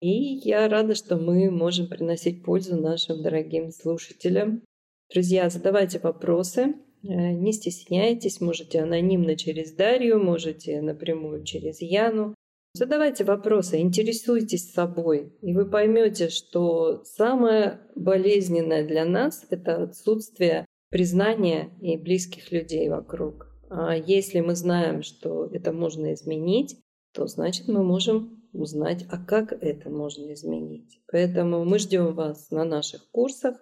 И 0.00 0.10
я 0.46 0.68
рада, 0.68 0.94
что 0.94 1.16
мы 1.16 1.50
можем 1.50 1.88
приносить 1.88 2.44
пользу 2.44 2.76
нашим 2.76 3.22
дорогим 3.22 3.70
слушателям. 3.70 4.62
Друзья, 5.10 5.48
задавайте 5.48 5.98
вопросы, 5.98 6.74
э, 7.02 7.32
не 7.32 7.52
стесняйтесь, 7.54 8.42
можете 8.42 8.82
анонимно 8.82 9.36
через 9.36 9.72
Дарью, 9.72 10.22
можете 10.22 10.82
напрямую 10.82 11.44
через 11.44 11.80
Яну. 11.80 12.34
Задавайте 12.76 13.24
вопросы, 13.24 13.80
интересуйтесь 13.80 14.70
собой, 14.70 15.32
и 15.40 15.54
вы 15.54 15.64
поймете, 15.64 16.28
что 16.28 17.02
самое 17.04 17.80
болезненное 17.94 18.86
для 18.86 19.06
нас– 19.06 19.46
это 19.50 19.84
отсутствие 19.84 20.66
признания 20.90 21.70
и 21.80 21.96
близких 21.96 22.52
людей 22.52 22.90
вокруг. 22.90 23.46
А 23.70 23.96
если 23.96 24.40
мы 24.40 24.54
знаем, 24.54 25.02
что 25.02 25.46
это 25.46 25.72
можно 25.72 26.12
изменить, 26.12 26.76
то 27.14 27.26
значит 27.26 27.66
мы 27.66 27.82
можем 27.82 28.46
узнать, 28.52 29.06
а 29.10 29.24
как 29.24 29.54
это 29.54 29.88
можно 29.88 30.34
изменить. 30.34 31.00
Поэтому 31.10 31.64
мы 31.64 31.78
ждем 31.78 32.14
вас 32.14 32.50
на 32.50 32.66
наших 32.66 33.10
курсах. 33.10 33.56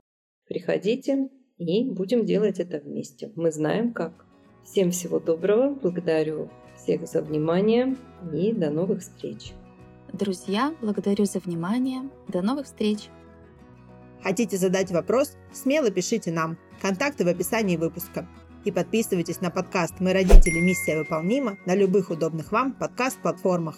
Приходите 0.48 1.28
и 1.56 1.88
будем 1.88 2.24
делать 2.24 2.58
это 2.58 2.78
вместе. 2.78 3.30
Мы 3.36 3.52
знаем 3.52 3.92
как. 3.92 4.26
Всем 4.64 4.90
всего 4.90 5.20
доброго. 5.20 5.72
Благодарю 5.72 6.50
всех 6.84 7.08
за 7.08 7.22
внимание 7.22 7.96
и 8.32 8.52
до 8.52 8.70
новых 8.70 9.00
встреч. 9.00 9.52
Друзья, 10.12 10.74
благодарю 10.80 11.24
за 11.24 11.40
внимание. 11.40 12.02
До 12.28 12.42
новых 12.42 12.66
встреч. 12.66 13.08
Хотите 14.22 14.56
задать 14.58 14.90
вопрос? 14.92 15.36
Смело 15.52 15.90
пишите 15.90 16.30
нам. 16.30 16.56
Контакты 16.80 17.24
в 17.24 17.28
описании 17.28 17.76
выпуска. 17.76 18.28
И 18.64 18.70
подписывайтесь 18.70 19.40
на 19.40 19.50
подкаст 19.50 19.94
«Мы 19.98 20.12
родители. 20.12 20.60
Миссия 20.60 20.98
выполнима» 20.98 21.58
на 21.66 21.74
любых 21.74 22.10
удобных 22.10 22.52
вам 22.52 22.72
подкаст-платформах. 22.72 23.76